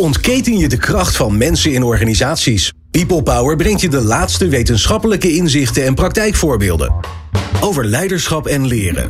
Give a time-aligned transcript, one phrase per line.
[0.00, 2.72] ontketen je de kracht van mensen in organisaties?
[2.90, 6.94] People Power brengt je de laatste wetenschappelijke inzichten en praktijkvoorbeelden.
[7.60, 9.08] Over leiderschap en leren.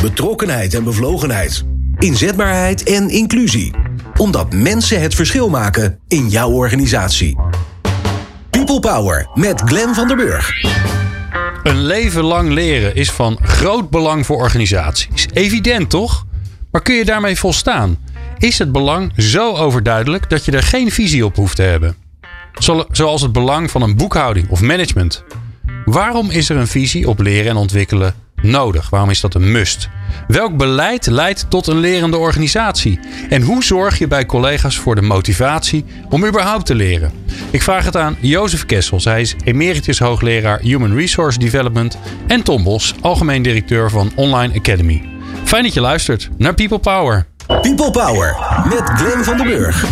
[0.00, 1.64] Betrokkenheid en bevlogenheid.
[1.98, 3.72] Inzetbaarheid en inclusie.
[4.16, 7.38] Omdat mensen het verschil maken in jouw organisatie.
[8.50, 10.50] People Power met Glenn van der Burg.
[11.62, 15.26] Een leven lang leren is van groot belang voor organisaties.
[15.32, 16.26] Evident toch?
[16.70, 18.03] Maar kun je daarmee volstaan?
[18.38, 21.96] Is het belang zo overduidelijk dat je er geen visie op hoeft te hebben?
[22.90, 25.24] Zoals het belang van een boekhouding of management.
[25.84, 28.90] Waarom is er een visie op leren en ontwikkelen nodig?
[28.90, 29.88] Waarom is dat een must?
[30.26, 32.98] Welk beleid leidt tot een lerende organisatie?
[33.28, 37.12] En hoe zorg je bij collega's voor de motivatie om überhaupt te leren?
[37.50, 39.04] Ik vraag het aan Jozef Kessels.
[39.04, 41.98] Hij is emeritus hoogleraar Human Resource Development.
[42.26, 45.02] En Tom Bos, algemeen directeur van Online Academy.
[45.44, 47.26] Fijn dat je luistert naar People Power.
[47.46, 48.36] People Power
[48.68, 49.86] met Glenn van den Burg.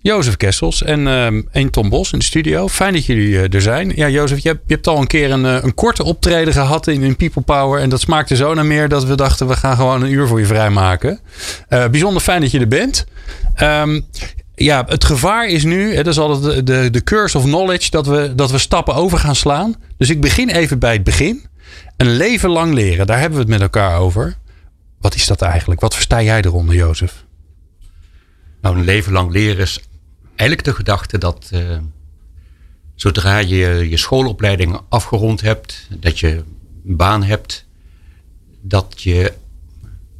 [0.00, 1.06] Jozef Kessels en,
[1.54, 2.68] uh, Tom Bos in de studio.
[2.68, 3.92] Fijn dat jullie uh, er zijn.
[3.94, 6.86] Ja, Jozef, je hebt, je hebt al een keer een, uh, een korte optreden gehad
[6.86, 7.80] in, in, People Power.
[7.80, 10.40] En dat smaakte zo naar meer dat we dachten, we gaan gewoon een uur voor
[10.40, 11.20] je vrijmaken.
[11.68, 13.06] bijzonder fijn dat je er bent.
[13.62, 14.06] Um,
[14.54, 17.90] ja, het gevaar is nu, hè, dat is altijd de, de, de curse of knowledge,
[17.90, 19.74] dat we, dat we stappen over gaan slaan.
[19.96, 21.48] Dus ik begin even bij het begin.
[21.96, 24.36] Een leven lang leren, daar hebben we het met elkaar over.
[25.00, 25.80] Wat is dat eigenlijk?
[25.80, 27.24] Wat versta jij eronder, Jozef?
[28.60, 29.80] Nou, een leven lang leren is
[30.36, 31.78] eigenlijk de gedachte dat uh,
[32.94, 36.44] zodra je je schoolopleiding afgerond hebt, dat je
[36.86, 37.66] een baan hebt,
[38.60, 39.32] dat je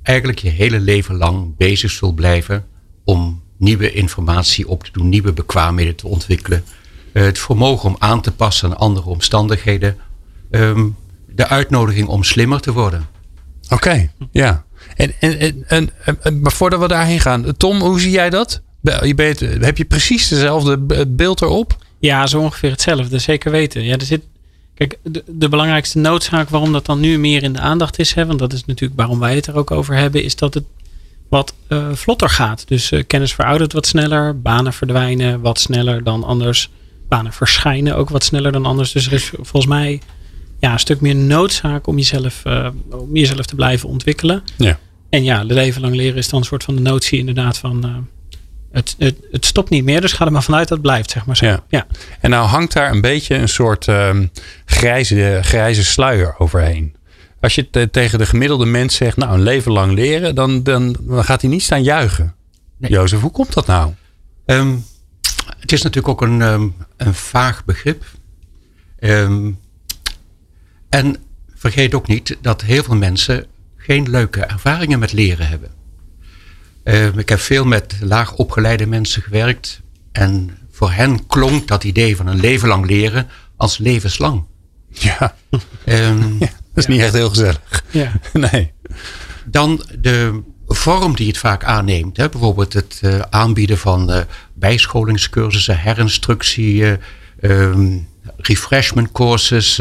[0.03, 2.67] eigenlijk je hele leven lang bezig zult blijven
[3.05, 6.65] om nieuwe informatie op te doen, nieuwe bekwaamheden te ontwikkelen.
[7.13, 9.97] Uh, het vermogen om aan te passen aan andere omstandigheden.
[10.51, 10.97] Um,
[11.29, 13.07] de uitnodiging om slimmer te worden.
[13.65, 14.65] Oké, okay, ja.
[15.01, 15.91] En, en, en,
[16.23, 18.61] en, maar voordat we daarheen gaan, Tom, hoe zie jij dat?
[19.03, 21.77] Je bent, heb je precies dezelfde beeld erop?
[21.99, 23.19] Ja, zo ongeveer hetzelfde.
[23.19, 23.85] Zeker weten.
[23.85, 24.23] Ja, er zit,
[24.75, 28.27] kijk, de, de, belangrijkste noodzaak waarom dat dan nu meer in de aandacht is, hè,
[28.27, 30.65] want dat is natuurlijk waarom wij het er ook over hebben, is dat het
[31.29, 32.69] wat uh, vlotter gaat.
[32.69, 36.71] Dus uh, kennis veroudert wat sneller, banen verdwijnen wat sneller dan anders,
[37.09, 38.93] banen verschijnen ook wat sneller dan anders.
[38.93, 40.01] Dus er is volgens mij
[40.59, 44.43] ja, een stuk meer noodzaak om jezelf, uh, om jezelf te blijven ontwikkelen.
[44.57, 44.79] Ja.
[45.11, 48.09] En ja, leven lang leren is dan een soort van de notie inderdaad van
[48.73, 51.27] het, het, het, stopt niet meer, dus ga er maar vanuit dat het blijft, zeg
[51.27, 51.47] maar zo.
[51.47, 51.65] Ja.
[51.69, 51.87] ja.
[52.21, 54.31] En nou hangt daar een beetje een soort um,
[54.65, 56.97] grijze, grijze sluier overheen.
[57.41, 61.25] Als je tegen de gemiddelde mens zegt, nou een leven lang leren, dan, dan, dan
[61.25, 62.35] gaat hij niet staan juichen.
[62.77, 62.91] Nee.
[62.91, 63.93] Jozef, hoe komt dat nou?
[64.47, 64.85] Um,
[65.61, 68.05] het is natuurlijk ook een, um, een vaag begrip.
[70.89, 71.17] en
[71.55, 73.47] vergeet ook niet dat heel veel mensen
[73.83, 75.71] geen leuke ervaringen met leren hebben.
[76.85, 79.81] Uh, ik heb veel met laag opgeleide mensen gewerkt.
[80.13, 84.45] En voor hen klonk dat idee van een leven lang leren als levenslang.
[84.89, 85.35] Ja,
[85.87, 87.85] um, ja dat is niet echt heel gezellig.
[87.91, 88.13] Ja.
[88.51, 88.73] nee.
[89.45, 92.17] Dan de vorm die het vaak aanneemt.
[92.17, 92.29] Hè?
[92.29, 94.21] Bijvoorbeeld het uh, aanbieden van uh,
[94.55, 96.99] bijscholingscursussen, herinstructie,
[97.41, 99.81] um, refreshment courses.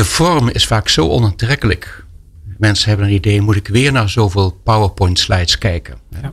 [0.00, 2.04] De vorm is vaak zo onaantrekkelijk
[2.58, 5.98] mensen hebben een idee, moet ik weer naar zoveel PowerPoint slides kijken?
[6.22, 6.32] Ja.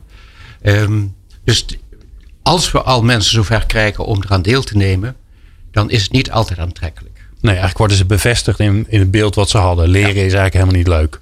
[0.62, 1.66] Um, dus
[2.42, 5.16] als we al mensen zover krijgen om eraan deel te nemen,
[5.72, 7.20] dan is het niet altijd aantrekkelijk.
[7.42, 9.88] Nee, eigenlijk worden ze bevestigd in, in het beeld wat ze hadden.
[9.90, 11.20] Leren is eigenlijk helemaal niet leuk.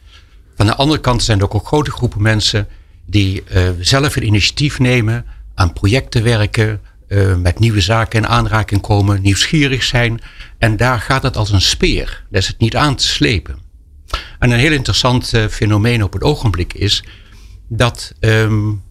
[0.56, 2.68] Van de andere kant zijn er ook, ook grote groepen mensen
[3.06, 5.26] die uh, zelf een initiatief nemen,
[5.56, 10.22] aan projecten werken, uh, met nieuwe zaken in aanraking komen, nieuwsgierig zijn.
[10.66, 12.24] En daar gaat het als een speer.
[12.30, 13.60] Daar is het niet aan te slepen.
[14.40, 17.04] En een heel interessant uh, fenomeen op het ogenblik is
[17.68, 18.84] dat um,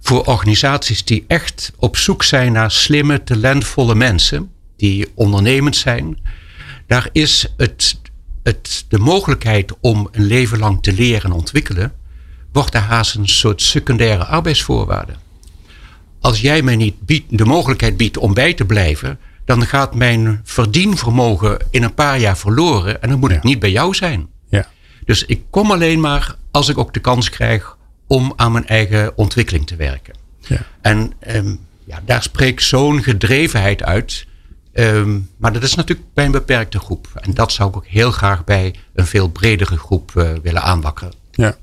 [0.00, 6.18] voor organisaties die echt op zoek zijn naar slimme, talentvolle mensen, die ondernemend zijn,
[6.86, 8.00] daar is het,
[8.42, 11.92] het, de mogelijkheid om een leven lang te leren en ontwikkelen,
[12.52, 15.12] wordt daar haast een soort secundaire arbeidsvoorwaarde.
[16.20, 20.40] Als jij mij niet biedt, de mogelijkheid biedt om bij te blijven, dan gaat mijn
[20.44, 23.36] verdienvermogen in een paar jaar verloren en dan moet ja.
[23.36, 24.32] ik niet bij jou zijn.
[25.04, 27.76] Dus ik kom alleen maar als ik ook de kans krijg
[28.06, 30.14] om aan mijn eigen ontwikkeling te werken.
[30.40, 30.58] Ja.
[30.80, 34.26] En um, ja, daar spreekt zo'n gedrevenheid uit.
[34.72, 37.08] Um, maar dat is natuurlijk bij een beperkte groep.
[37.14, 41.12] En dat zou ik ook heel graag bij een veel bredere groep uh, willen aanwakkeren.
[41.30, 41.56] Ja.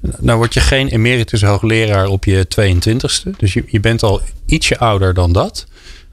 [0.00, 3.30] Nou word je geen emeritus hoogleraar op je 22ste.
[3.36, 5.66] Dus je, je bent al ietsje ouder dan dat.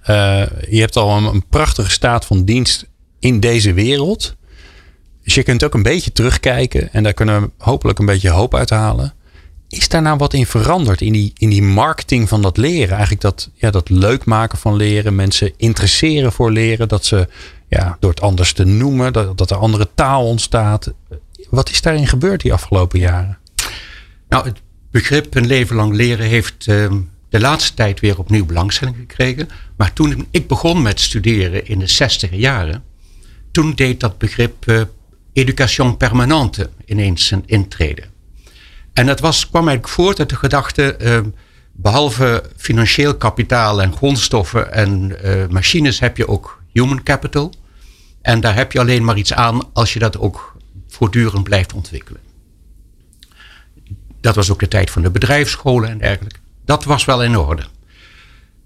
[0.09, 2.85] Uh, je hebt al een, een prachtige staat van dienst
[3.19, 4.35] in deze wereld.
[5.23, 8.55] Dus je kunt ook een beetje terugkijken en daar kunnen we hopelijk een beetje hoop
[8.55, 9.13] uithalen.
[9.69, 12.91] is daar nou wat in veranderd in die, in die marketing van dat leren?
[12.91, 17.27] Eigenlijk dat, ja, dat leuk maken van leren, mensen interesseren voor leren, dat ze
[17.67, 20.93] ja, door het anders te noemen, dat, dat er andere taal ontstaat.
[21.49, 23.37] Wat is daarin gebeurd die afgelopen jaren?
[24.29, 24.61] Nou, het
[24.91, 26.99] begrip een leven lang leren heeft ehm,
[27.33, 29.49] de laatste tijd weer opnieuw belangstelling gekregen.
[29.75, 32.83] Maar toen ik begon met studeren in de zestiger jaren,
[33.51, 34.81] toen deed dat begrip uh,
[35.33, 38.03] education permanente ineens een intrede.
[38.93, 41.19] En dat was, kwam eigenlijk voort uit de gedachte, uh,
[41.71, 47.53] behalve financieel kapitaal en grondstoffen en uh, machines heb je ook human capital.
[48.21, 50.55] En daar heb je alleen maar iets aan als je dat ook
[50.87, 52.21] voortdurend blijft ontwikkelen.
[54.21, 56.41] Dat was ook de tijd van de bedrijfsscholen en dergelijke.
[56.65, 57.63] Dat was wel in orde.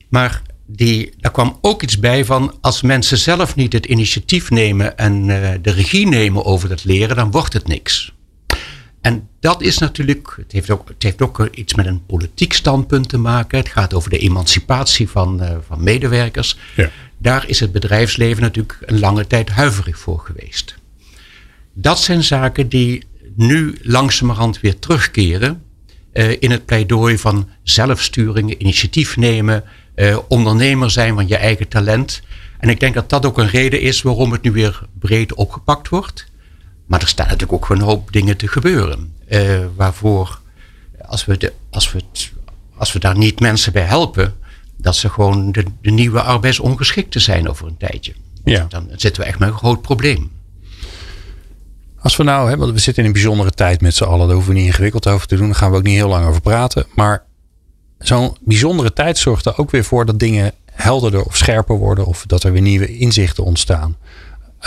[0.09, 4.97] Maar die, daar kwam ook iets bij van als mensen zelf niet het initiatief nemen
[4.97, 8.15] en uh, de regie nemen over het leren, dan wordt het niks.
[9.01, 13.09] En dat is natuurlijk, het heeft ook, het heeft ook iets met een politiek standpunt
[13.09, 13.57] te maken.
[13.57, 16.57] Het gaat over de emancipatie van, uh, van medewerkers.
[16.75, 16.89] Ja.
[17.17, 20.75] Daar is het bedrijfsleven natuurlijk een lange tijd huiverig voor geweest.
[21.73, 23.03] Dat zijn zaken die
[23.35, 25.63] nu langzamerhand weer terugkeren
[26.17, 29.63] in het pleidooi van zelfsturing, initiatief nemen,
[29.95, 32.21] uh, ondernemer zijn van je eigen talent.
[32.59, 35.89] En ik denk dat dat ook een reden is waarom het nu weer breed opgepakt
[35.89, 36.25] wordt.
[36.85, 39.13] Maar er staan natuurlijk ook een hoop dingen te gebeuren.
[39.29, 40.39] Uh, waarvoor,
[41.05, 42.31] als we, de, als, we het,
[42.75, 44.35] als we daar niet mensen bij helpen,
[44.77, 48.13] dat ze gewoon de, de nieuwe arbeidsongeschikten zijn over een tijdje.
[48.43, 48.65] Ja.
[48.69, 50.31] Dan zitten we echt met een groot probleem.
[52.07, 54.53] Als we nou, want we zitten in een bijzondere tijd met z'n allen, daar hoeven
[54.53, 56.85] we niet ingewikkeld over te doen, daar gaan we ook niet heel lang over praten.
[56.95, 57.23] Maar
[57.99, 62.23] zo'n bijzondere tijd zorgt er ook weer voor dat dingen helderder of scherper worden of
[62.27, 63.97] dat er weer nieuwe inzichten ontstaan.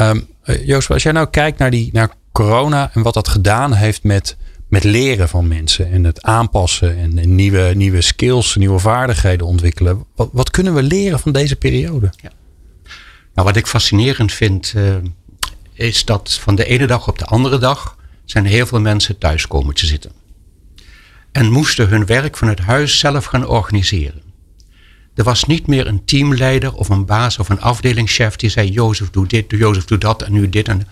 [0.01, 0.27] Um,
[0.65, 4.37] Joost, als jij nou kijkt naar, die, naar corona en wat dat gedaan heeft met,
[4.69, 10.05] met leren van mensen en het aanpassen en, nieuwe, nieuwe skills, nieuwe vaardigheden ontwikkelen.
[10.15, 12.13] Wat, wat kunnen we leren van deze periode?
[12.23, 12.31] Ja.
[13.35, 14.95] Nou, wat ik fascinerend vind, uh,
[15.81, 19.47] is dat van de ene dag op de andere dag zijn heel veel mensen thuis
[19.47, 20.13] komen te zitten.
[21.33, 24.23] En moesten hun werk vanuit huis zelf gaan organiseren.
[25.15, 29.11] Er was niet meer een teamleider of een baas of een afdelingschef die zei: Jozef,
[29.11, 30.69] doe dit, Jozef, doe dat en nu dit.
[30.69, 30.87] En,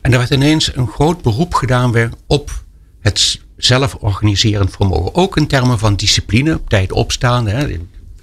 [0.00, 2.62] en er werd ineens een groot beroep gedaan weer op
[3.00, 5.14] het zelf organiserend vermogen.
[5.14, 7.76] Ook in termen van discipline, op tijd opstaan, hè,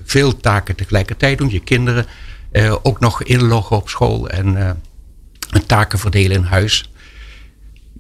[0.04, 2.06] veel taken tegelijkertijd doen, je kinderen
[2.52, 4.72] eh, ook nog inloggen op school en eh,
[5.66, 6.90] taken verdelen in huis.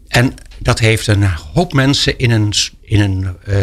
[0.07, 1.23] En dat heeft een
[1.53, 3.57] hoop mensen in een, in een uh,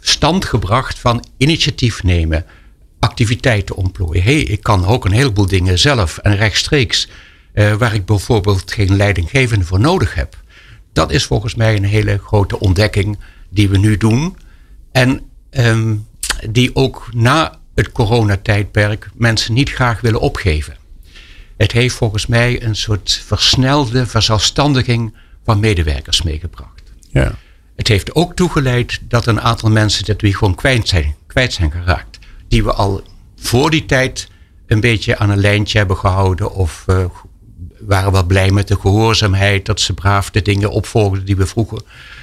[0.00, 2.44] stand gebracht van initiatief nemen,
[2.98, 4.22] activiteiten ontplooien.
[4.22, 7.08] hey, ik kan ook een heleboel dingen zelf en rechtstreeks,
[7.54, 10.36] uh, waar ik bijvoorbeeld geen leidinggevende voor nodig heb.
[10.92, 13.18] Dat is volgens mij een hele grote ontdekking
[13.48, 14.36] die we nu doen.
[14.92, 16.06] En um,
[16.50, 20.76] die ook na het coronatijdperk mensen niet graag willen opgeven.
[21.56, 25.14] Het heeft volgens mij een soort versnelde verzelfstandiging
[25.44, 26.82] van medewerkers meegebracht.
[27.10, 27.34] Ja.
[27.76, 31.70] Het heeft ook toegeleid dat een aantal mensen dat we gewoon kwijt zijn, kwijt zijn
[31.70, 32.18] geraakt.
[32.48, 33.02] Die we al
[33.36, 34.28] voor die tijd
[34.66, 36.52] een beetje aan een lijntje hebben gehouden.
[36.52, 37.04] Of uh,
[37.80, 39.66] waren wel blij met de gehoorzaamheid.
[39.66, 41.82] Dat ze braaf de dingen opvolgden die we vroegen.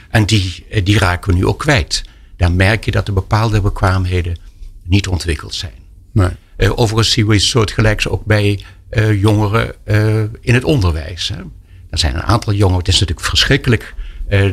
[0.09, 2.03] En die, eh, die raken we nu ook kwijt.
[2.37, 4.37] Dan merk je dat er bepaalde bekwaamheden
[4.83, 5.73] niet ontwikkeld zijn.
[6.11, 6.29] Nee.
[6.57, 8.63] Uh, overigens zien we iets soortgelijks ook bij
[9.19, 11.27] jongeren uh, in het onderwijs.
[11.27, 11.41] Hè.
[11.89, 12.79] Er zijn een aantal jongeren.
[12.79, 13.93] Het is natuurlijk verschrikkelijk
[14.29, 14.51] uh,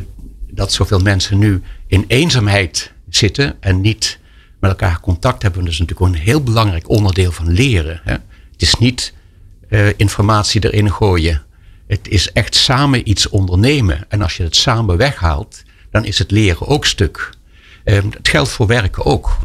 [0.51, 4.19] dat zoveel mensen nu in eenzaamheid zitten en niet
[4.61, 5.65] met elkaar contact hebben.
[5.65, 8.01] Dat is natuurlijk een heel belangrijk onderdeel van leren.
[8.05, 8.13] Hè.
[8.53, 9.15] Het is niet
[9.97, 11.43] informatie erin gooien.
[11.87, 14.05] Het is echt samen iets ondernemen.
[14.09, 17.31] En als je het samen weghaalt, dan is het leren ook stuk.
[17.85, 19.39] Um, het geldt voor werken ook.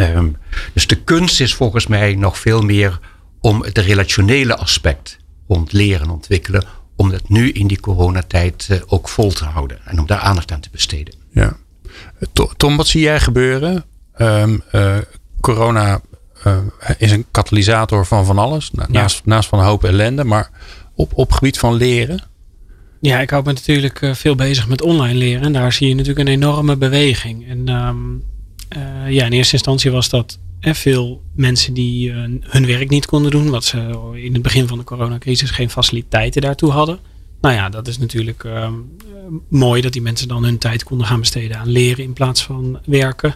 [0.00, 0.36] Um,
[0.72, 2.98] dus de kunst is volgens mij nog veel meer
[3.40, 5.18] om het relationele aspect
[5.48, 6.64] rond leren en ontwikkelen,
[6.96, 10.52] om dat nu in die coronatijd uh, ook vol te houden en om daar aandacht
[10.52, 11.14] aan te besteden.
[11.30, 11.56] Ja.
[12.56, 13.84] Tom, wat zie jij gebeuren?
[14.18, 14.96] Um, uh,
[15.40, 16.00] corona
[16.46, 16.56] uh,
[16.98, 19.22] is een katalysator van van alles, naast, ja.
[19.24, 20.50] naast van een hoop ellende, maar
[20.94, 22.22] op, op gebied van leren?
[23.00, 26.28] Ja, ik hou me natuurlijk veel bezig met online leren en daar zie je natuurlijk
[26.28, 27.48] een enorme beweging.
[27.48, 28.24] En um,
[29.08, 33.50] ja, in eerste instantie was dat veel mensen die uh, hun werk niet konden doen,
[33.50, 36.98] wat ze in het begin van de coronacrisis geen faciliteiten daartoe hadden.
[37.40, 38.68] Nou ja, dat is natuurlijk uh,
[39.48, 42.78] mooi dat die mensen dan hun tijd konden gaan besteden aan leren in plaats van
[42.84, 43.34] werken.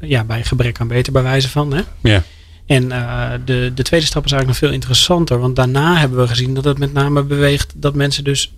[0.00, 1.72] Ja, bij gebrek aan beter bij wijze van.
[1.72, 1.82] Hè?
[2.00, 2.22] Ja.
[2.66, 5.38] En uh, de, de tweede stap is eigenlijk nog veel interessanter.
[5.38, 8.54] Want daarna hebben we gezien dat het met name beweegt dat mensen dus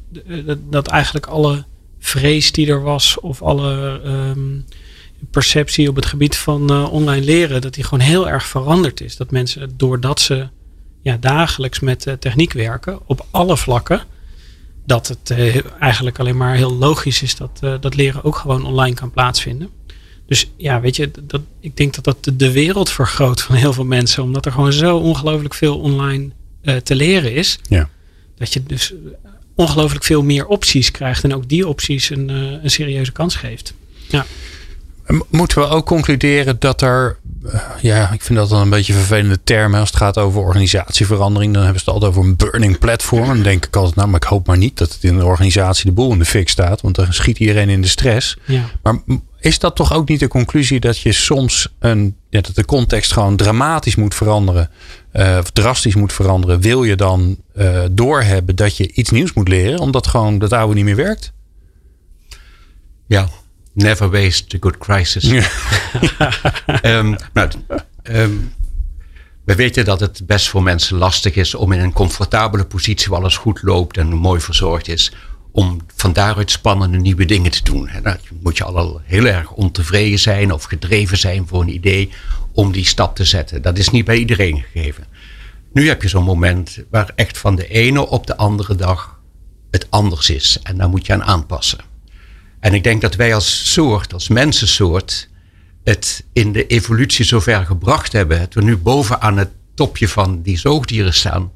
[0.71, 1.65] dat eigenlijk alle
[1.99, 4.61] vrees die er was of alle ehm,
[5.31, 9.17] perceptie op het gebied van uh, online leren, dat die gewoon heel erg veranderd is.
[9.17, 10.49] Dat mensen doordat ze
[11.03, 14.03] ja, dagelijks met uh, techniek werken op alle vlakken,
[14.87, 18.95] dat het uh, eigenlijk alleen maar heel logisch is dat, dat leren ook gewoon online
[18.95, 19.69] kan plaatsvinden.
[20.27, 23.85] Dus ja, weet je, dat, ik denk dat dat de wereld vergroot van heel veel
[23.85, 26.31] mensen, omdat er gewoon zo ongelooflijk veel online
[26.83, 27.59] te leren is.
[27.69, 27.89] Ja.
[28.37, 28.95] Dat je dus
[29.55, 33.75] ongelooflijk veel meer opties krijgt en ook die opties een, een serieuze kans geeft.
[34.09, 34.27] Ja.
[35.31, 37.19] Moeten we ook concluderen dat er,
[37.53, 40.41] eh, ja, ik vind dat dan een beetje een vervelende term als het gaat over
[40.41, 41.55] organisatieverandering.
[41.55, 43.23] Dan hebben ze het altijd over een burning platform.
[43.23, 45.25] En dan denk ik altijd, nou, maar ik hoop maar niet dat het in de
[45.25, 48.37] organisatie de boel in de fik staat, want dan schiet iedereen in de stress.
[48.45, 48.65] Ja.
[48.83, 49.01] Maar
[49.41, 53.13] is dat toch ook niet de conclusie dat je soms een, ja, dat de context
[53.13, 54.71] gewoon dramatisch moet veranderen,
[55.13, 56.61] uh, of drastisch moet veranderen?
[56.61, 60.75] Wil je dan uh, doorhebben dat je iets nieuws moet leren, omdat gewoon dat oude
[60.75, 61.33] niet meer werkt?
[63.07, 63.29] Ja,
[63.73, 65.25] Never waste a good crisis.
[66.83, 67.51] um, nou,
[68.03, 68.53] um,
[69.45, 73.19] we weten dat het best voor mensen lastig is om in een comfortabele positie waar
[73.19, 75.13] alles goed loopt en mooi verzorgd is,
[75.53, 77.89] om van daaruit spannende nieuwe dingen te doen.
[77.89, 82.11] En dan moet je al heel erg ontevreden zijn of gedreven zijn voor een idee
[82.53, 83.63] om die stap te zetten.
[83.63, 85.07] Dat is niet bij iedereen gegeven.
[85.73, 89.21] Nu heb je zo'n moment waar echt van de ene op de andere dag
[89.71, 90.59] het anders is.
[90.63, 91.88] En daar moet je aan aanpassen.
[92.61, 95.29] En ik denk dat wij als soort, als mensensoort,
[95.85, 98.39] het in de evolutie zover gebracht hebben.
[98.39, 101.53] Dat we nu bovenaan het topje van die zoogdieren staan.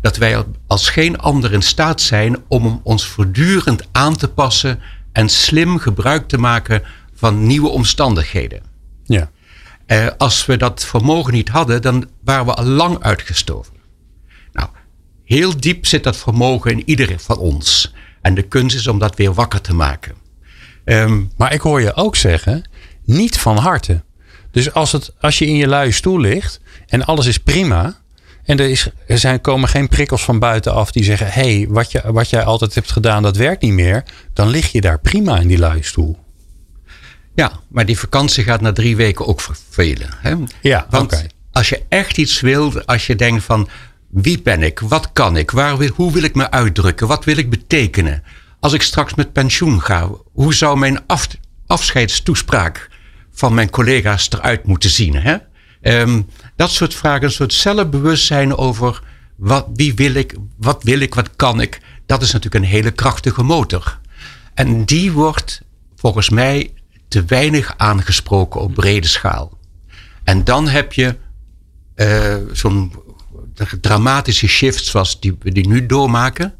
[0.00, 4.80] Dat wij als geen ander in staat zijn om ons voortdurend aan te passen
[5.12, 6.82] en slim gebruik te maken
[7.14, 8.62] van nieuwe omstandigheden.
[9.04, 9.30] Ja.
[9.86, 13.74] Eh, als we dat vermogen niet hadden, dan waren we al lang uitgestorven.
[14.52, 14.68] Nou,
[15.24, 17.94] heel diep zit dat vermogen in iedereen van ons.
[18.20, 20.14] En de kunst is om dat weer wakker te maken.
[20.88, 22.64] Um, maar ik hoor je ook zeggen,
[23.04, 24.02] niet van harte.
[24.50, 27.98] Dus als, het, als je in je luie stoel ligt en alles is prima.
[28.44, 31.92] En er, is, er zijn, komen geen prikkels van buitenaf die zeggen: hé, hey, wat,
[31.92, 34.04] je, wat jij altijd hebt gedaan, dat werkt niet meer.
[34.32, 36.18] Dan lig je daar prima in die luie stoel.
[37.34, 40.08] Ja, maar die vakantie gaat na drie weken ook vervelen.
[40.16, 40.34] Hè?
[40.60, 43.68] Ja, Want als je echt iets wilt, als je denkt van
[44.08, 47.50] wie ben ik, wat kan ik, waar, hoe wil ik me uitdrukken, wat wil ik
[47.50, 48.22] betekenen
[48.60, 51.28] als ik straks met pensioen ga, hoe zou mijn af,
[51.66, 52.90] afscheidstoespraak
[53.30, 55.14] van mijn collega's eruit moeten zien?
[55.14, 55.36] Hè?
[55.82, 59.02] Um, dat soort vragen, een soort zelfbewustzijn over
[59.36, 61.80] wat, wie wil ik, wat wil ik, wat kan ik.
[62.06, 64.00] Dat is natuurlijk een hele krachtige motor.
[64.54, 65.62] En die wordt
[65.96, 66.72] volgens mij
[67.08, 69.58] te weinig aangesproken op brede schaal.
[70.24, 71.16] En dan heb je
[71.96, 72.92] uh, zo'n
[73.80, 76.54] dramatische shift zoals die we die nu doormaken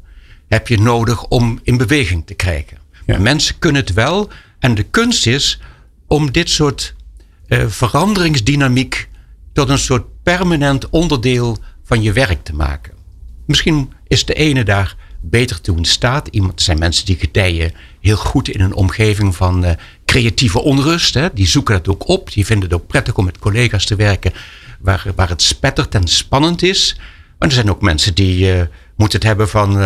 [0.49, 2.77] heb je nodig om in beweging te krijgen.
[3.17, 4.29] Mensen kunnen het wel.
[4.59, 5.59] En de kunst is
[6.07, 6.95] om dit soort
[7.47, 9.09] uh, veranderingsdynamiek
[9.53, 12.93] tot een soort permanent onderdeel van je werk te maken.
[13.45, 16.27] Misschien is de ene daar beter toe in staat.
[16.27, 19.71] Iemand, er zijn mensen die gedijen heel goed in een omgeving van uh,
[20.05, 21.13] creatieve onrust.
[21.13, 21.27] Hè.
[21.33, 22.31] Die zoeken dat ook op.
[22.31, 24.33] Die vinden het ook prettig om met collega's te werken
[24.79, 26.99] waar, waar het spettert en spannend is.
[27.39, 28.61] Maar er zijn ook mensen die uh,
[28.95, 29.77] moeten het hebben van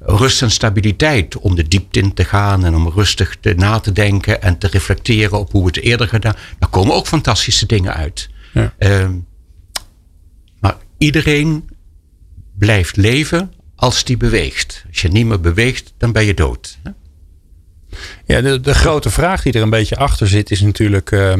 [0.00, 3.92] rust en stabiliteit om de diepte in te gaan en om rustig te, na te
[3.92, 6.36] denken en te reflecteren op hoe we het eerder gedaan.
[6.58, 8.28] Daar komen ook fantastische dingen uit.
[8.52, 8.74] Ja.
[8.78, 9.08] Uh,
[10.60, 11.70] maar iedereen
[12.58, 14.84] blijft leven als die beweegt.
[14.88, 16.78] Als je niet meer beweegt, dan ben je dood.
[16.82, 16.90] Hè?
[18.24, 21.34] Ja, de, de grote vraag die er een beetje achter zit is natuurlijk, uh,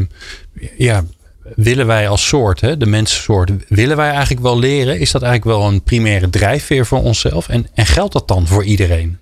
[0.76, 1.04] ja,
[1.42, 4.98] willen wij als soort, hè, de mensensoort, willen wij eigenlijk wel leren?
[4.98, 7.48] Is dat eigenlijk wel een primaire drijfveer voor onszelf?
[7.48, 9.18] En, en geldt dat dan voor iedereen?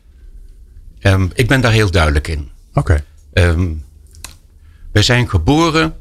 [1.01, 2.51] Um, ik ben daar heel duidelijk in.
[2.75, 2.79] Oké.
[3.33, 3.49] Okay.
[3.49, 3.85] Um,
[4.93, 5.97] wij zijn geboren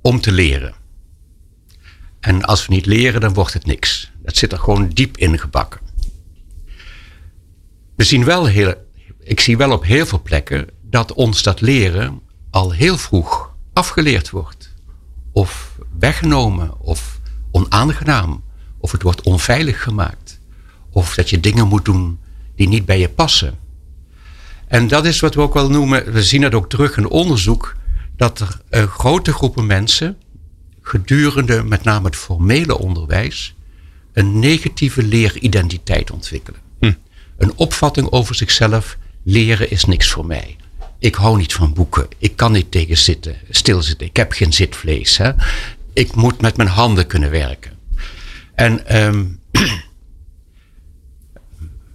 [0.00, 0.74] om te leren.
[2.20, 4.10] En als we niet leren, dan wordt het niks.
[4.22, 5.80] Dat zit er gewoon diep in gebakken.
[7.96, 8.74] We zien wel heel,
[9.18, 14.30] ik zie wel op heel veel plekken dat ons dat leren al heel vroeg afgeleerd
[14.30, 14.71] wordt
[15.32, 17.20] of weggenomen of
[17.50, 18.42] onaangenaam.
[18.78, 20.40] Of het wordt onveilig gemaakt.
[20.90, 22.18] Of dat je dingen moet doen
[22.56, 23.58] die niet bij je passen.
[24.66, 27.76] En dat is wat we ook wel noemen, we zien het ook terug in onderzoek,
[28.16, 30.16] dat er uh, grote groepen mensen
[30.82, 33.54] gedurende met name het formele onderwijs
[34.12, 36.60] een negatieve leeridentiteit ontwikkelen.
[36.80, 36.92] Hm.
[37.36, 40.56] Een opvatting over zichzelf, leren is niks voor mij
[41.02, 42.06] ik hou niet van boeken.
[42.18, 44.06] Ik kan niet tegen zitten, stilzitten.
[44.06, 45.16] Ik heb geen zitvlees.
[45.16, 45.32] Hè?
[45.92, 47.72] Ik moet met mijn handen kunnen werken.
[48.54, 49.40] En um,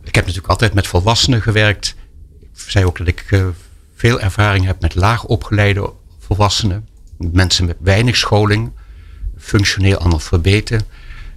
[0.09, 1.95] ik heb natuurlijk altijd met volwassenen gewerkt.
[2.53, 3.47] zei ook dat ik uh,
[3.95, 6.87] veel ervaring heb met laag opgeleide volwassenen.
[7.17, 8.71] Mensen met weinig scholing,
[9.37, 10.81] functioneel analfabeten.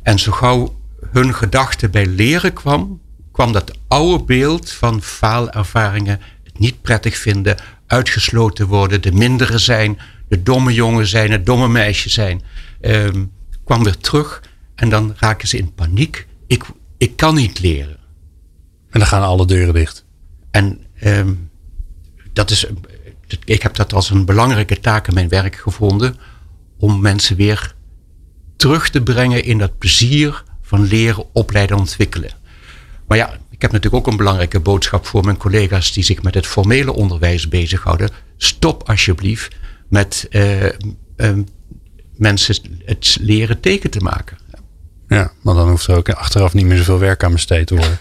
[0.02, 0.76] En zo gauw
[1.10, 3.00] hun gedachte bij leren kwam,
[3.32, 6.20] kwam dat oude beeld van faalervaringen,
[6.60, 9.98] niet prettig vinden, uitgesloten worden, de mindere zijn,
[10.28, 12.42] de domme jongen zijn, het domme meisje zijn,
[12.80, 13.24] ehm,
[13.64, 14.42] kwam weer terug.
[14.74, 16.26] En dan raken ze in paniek.
[16.46, 16.64] Ik,
[16.98, 17.96] ik kan niet leren.
[18.90, 20.04] En dan gaan alle deuren dicht.
[20.50, 21.34] En ehm,
[22.32, 22.66] dat is,
[23.44, 26.16] ik heb dat als een belangrijke taak in mijn werk gevonden.
[26.78, 27.74] Om mensen weer
[28.56, 32.30] terug te brengen in dat plezier van leren, opleiden, ontwikkelen.
[33.06, 36.34] Maar ja, ik heb natuurlijk ook een belangrijke boodschap voor mijn collega's die zich met
[36.34, 38.10] het formele onderwijs bezighouden.
[38.36, 39.56] Stop alsjeblieft
[39.88, 41.32] met uh,
[42.16, 44.38] mensen het leren teken te maken.
[45.08, 47.98] Ja, maar dan hoeft er ook achteraf niet meer zoveel werk aan besteed te worden.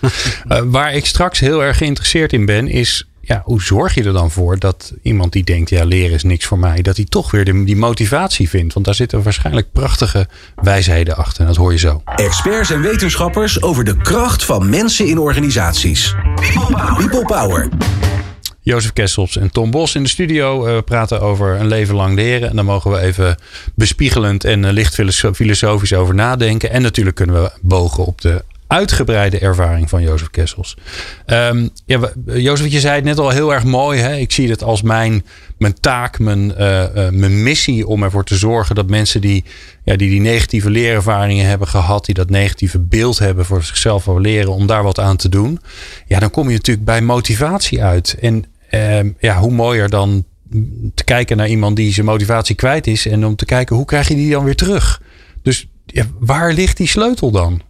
[0.48, 4.14] uh, waar ik straks heel erg geïnteresseerd in ben, is ja, hoe zorg je er
[4.14, 7.32] dan voor dat iemand die denkt, ja, leren is niks voor mij, dat hij toch
[7.32, 8.74] weer die motivatie vindt?
[8.74, 11.42] Want daar zitten waarschijnlijk prachtige wijsheden achter.
[11.42, 12.02] En dat hoor je zo.
[12.16, 16.16] Experts en wetenschappers over de kracht van mensen in organisaties.
[16.98, 17.70] People Power.
[18.62, 20.68] Jozef Kessels en Tom Bos in de studio.
[20.68, 22.50] Uh, praten over een leven lang leren.
[22.50, 23.38] En daar mogen we even
[23.76, 24.96] bespiegelend en uh, licht
[25.34, 26.72] filosofisch over nadenken.
[26.72, 30.78] En natuurlijk kunnen we bogen op de uitgebreide ervaring van Jozef Kessels.
[31.26, 34.00] Um, ja, Jozef, je zei het net al heel erg mooi.
[34.00, 34.16] Hè?
[34.16, 35.26] Ik zie het als mijn,
[35.58, 39.44] mijn taak, mijn, uh, uh, mijn missie om ervoor te zorgen dat mensen die,
[39.84, 44.22] ja, die die negatieve leerervaringen hebben gehad, die dat negatieve beeld hebben voor zichzelf over
[44.22, 45.60] leren, om daar wat aan te doen.
[46.08, 48.18] Ja, dan kom je natuurlijk bij motivatie uit.
[48.22, 50.26] En uh, ja, hoe mooier dan
[50.94, 54.08] te kijken naar iemand die zijn motivatie kwijt is en om te kijken hoe krijg
[54.08, 55.02] je die dan weer terug.
[55.42, 57.62] Dus ja, waar ligt die sleutel dan?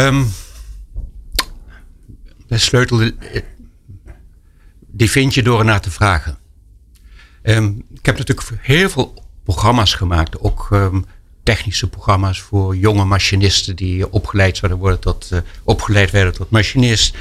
[0.00, 0.32] Um,
[2.46, 3.10] de sleutel,
[4.86, 6.38] die vind je door ernaar te vragen.
[7.42, 11.04] Um, ik heb natuurlijk heel veel programma's gemaakt, ook um,
[11.42, 17.16] technische programma's voor jonge machinisten die opgeleid zouden worden tot, uh, opgeleid werden tot machinist.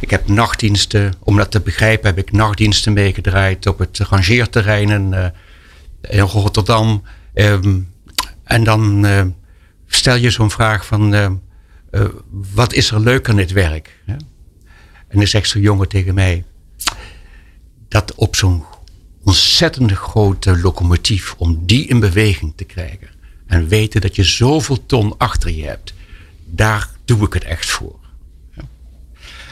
[0.00, 5.12] Ik heb nachtdiensten, om dat te begrijpen, heb ik nachtdiensten meegedraaid op het rangeerterrein in,
[5.12, 5.26] uh,
[6.00, 7.02] in Rotterdam.
[8.44, 9.06] en dan
[9.86, 11.40] stel je zo'n vraag van
[11.92, 14.00] uh, wat is er leuk aan dit werk?
[15.08, 16.44] En dan zegt zo'n jongen tegen mij,
[17.88, 18.64] dat op zo'n
[19.22, 23.08] ontzettend grote locomotief, om die in beweging te krijgen
[23.46, 25.94] en weten dat je zoveel ton achter je hebt,
[26.44, 28.00] daar doe ik het echt voor.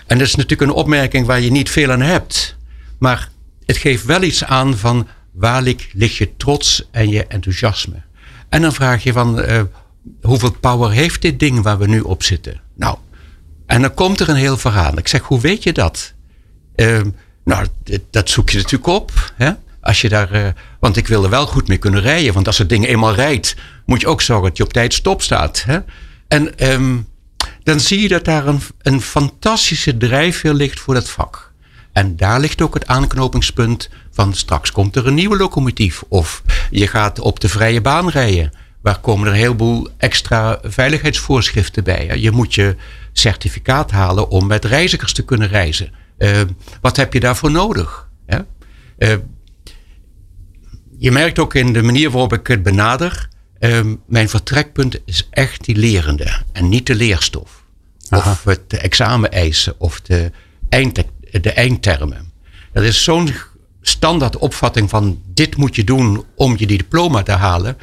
[0.06, 2.56] En dat is natuurlijk een opmerking waar je niet veel aan hebt,
[2.98, 3.30] maar
[3.66, 8.02] het geeft wel iets aan van waar ligt, je trots en je enthousiasme.
[8.48, 9.62] En dan vraag je van, uh,
[10.22, 12.60] hoeveel power heeft dit ding waar we nu op zitten?
[12.76, 12.96] Nou,
[13.66, 14.98] en dan komt er een heel verhaal.
[14.98, 16.14] Ik zeg, hoe weet je dat?
[16.76, 17.00] Uh,
[17.44, 17.66] nou,
[18.10, 19.32] dat zoek je natuurlijk op.
[19.34, 19.50] Hè?
[19.80, 20.48] Als je daar, uh,
[20.80, 22.34] want ik wil er wel goed mee kunnen rijden.
[22.34, 25.22] Want als het ding eenmaal rijdt, moet je ook zorgen dat je op tijd stop
[25.22, 25.62] staat.
[25.66, 25.78] Hè?
[26.28, 27.06] En um,
[27.62, 31.52] dan zie je dat daar een, een fantastische drijfveer ligt voor dat vak.
[31.92, 36.02] En daar ligt ook het aanknopingspunt van straks komt er een nieuwe locomotief.
[36.08, 38.52] Of je gaat op de vrije baan rijden.
[38.82, 42.18] Waar komen er een heleboel extra veiligheidsvoorschriften bij.
[42.18, 42.76] Je moet je
[43.12, 45.92] certificaat halen om met reizigers te kunnen reizen.
[46.18, 46.40] Uh,
[46.80, 48.08] wat heb je daarvoor nodig?
[48.98, 49.14] Uh,
[50.98, 53.28] je merkt ook in de manier waarop ik het benader.
[53.60, 57.64] Uh, mijn vertrekpunt is echt die lerende en niet de leerstof.
[58.08, 58.30] Aha.
[58.30, 60.30] Of het exameneisen of de,
[60.68, 61.04] eind,
[61.40, 62.32] de eindtermen.
[62.72, 63.32] Dat is zo'n
[63.82, 67.76] standaard opvatting van dit moet je doen om je die diploma te halen.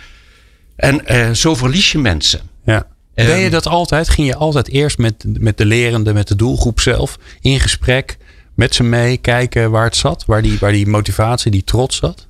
[0.77, 2.41] En uh, zo verlies je mensen.
[2.65, 2.87] Ja.
[3.13, 4.09] Ben je dat altijd?
[4.09, 8.17] Ging je altijd eerst met, met de lerende, met de doelgroep zelf in gesprek
[8.53, 12.27] met ze mee, kijken waar het zat, waar die, waar die motivatie, die trots zat?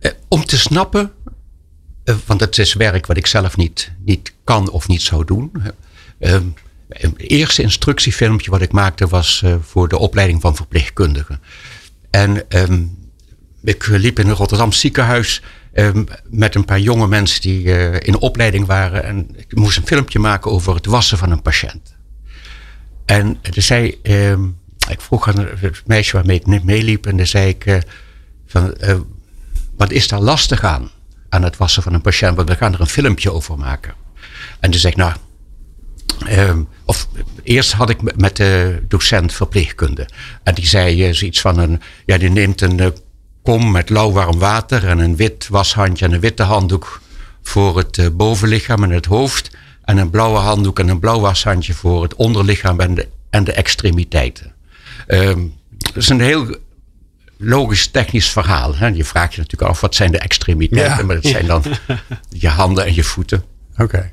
[0.00, 1.12] Uh, om te snappen,
[2.04, 5.52] uh, want het is werk wat ik zelf niet, niet kan of niet zou doen.
[6.88, 11.40] het eerste instructiefilmpje wat ik maakte was voor de opleiding van verpleegkundigen.
[12.10, 12.98] En um,
[13.62, 15.65] ik liep in een Rotterdam ziekenhuis Ehm,
[16.30, 19.04] met een paar jonge mensen die uh, in opleiding waren.
[19.04, 21.94] En ik moest een filmpje maken over het wassen van een patiënt.
[23.04, 24.32] En zei, uh,
[24.88, 27.06] ik vroeg aan het meisje waarmee ik meeliep.
[27.06, 27.76] En dan zei ik, uh,
[28.46, 28.94] van, uh,
[29.76, 30.90] wat is daar lastig aan?
[31.28, 32.36] Aan het wassen van een patiënt.
[32.36, 33.94] Want we gaan er een filmpje over maken.
[34.60, 35.12] En toen zei ik, nou,
[36.26, 37.08] ehm, of
[37.42, 40.08] eerst had ik met de docent verpleegkunde.
[40.42, 42.94] En die zei zoiets van een, ja, die neemt een
[43.46, 47.00] kom met lauw warm water en een wit washandje en een witte handdoek
[47.42, 49.50] voor het uh, bovenlichaam en het hoofd.
[49.84, 53.52] En een blauwe handdoek en een blauw washandje voor het onderlichaam en de, en de
[53.52, 54.52] extremiteiten.
[55.06, 55.40] Ehm,
[55.78, 56.56] het is een heel
[57.36, 58.76] logisch technisch verhaal.
[58.76, 58.86] Hè?
[58.86, 60.98] Je vraagt je natuurlijk af, wat zijn de extremiteiten?
[60.98, 61.04] Ja.
[61.04, 61.62] Maar dat zijn dan
[62.44, 63.44] je handen en je voeten.
[63.76, 64.12] Oké.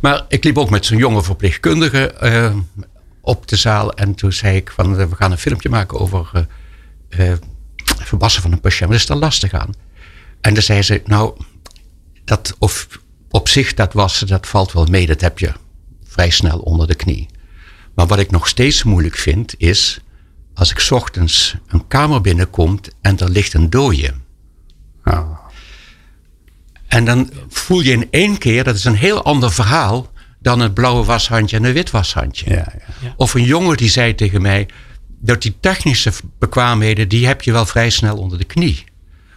[0.00, 2.54] Maar ik liep ook met zo'n jonge verpleegkundige eh,
[3.20, 3.92] op de zaal.
[3.92, 6.46] En toen zei ik van, eh, we gaan een filmpje maken over
[7.08, 7.32] eh
[7.96, 8.90] verbassen van een patiënt.
[8.90, 9.72] Wat is daar lastig aan?
[10.40, 11.36] En dan zei ze, nou,
[12.24, 12.88] dat of,
[13.30, 15.06] op zich dat wassen, dat valt wel mee.
[15.06, 15.52] Dat heb je
[16.04, 17.28] vrij snel onder de knie.
[17.94, 20.00] Maar wat ik nog steeds moeilijk vind, is
[20.54, 24.12] als ik 's ochtends een kamer binnenkomt en er ligt een dooie.
[25.04, 25.26] Nou,
[26.86, 30.74] En dan voel je in één keer, dat is een heel ander verhaal dan het
[30.74, 32.50] blauwe washandje en een wit washandje.
[32.50, 33.14] ja, ja.
[33.16, 34.68] Of een jongen die zei tegen mij,
[35.24, 38.84] dat die technische bekwaamheden, die heb je wel vrij snel onder de knie.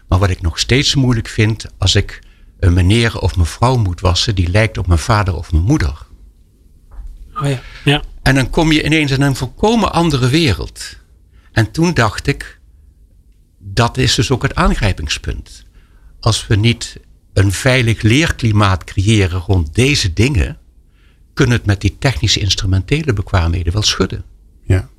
[0.08, 2.20] Maar wat ik nog steeds moeilijk vind, als ik
[2.60, 6.06] een meneer of mevrouw moet wassen, die lijkt op mijn vader of mijn moeder.
[7.36, 7.62] Oh ja.
[7.84, 8.02] Ja.
[8.22, 10.98] En dan kom je ineens in een volkomen andere wereld.
[11.52, 12.60] En toen dacht ik,
[13.60, 15.66] dat is dus ook het aangrijpingspunt.
[16.20, 17.00] Als we niet
[17.34, 20.58] een veilig leerklimaat creëren rond deze dingen,
[21.34, 24.24] kunnen het met die technische instrumentele bekwaamheden wel schudden.
[24.64, 24.90] ja.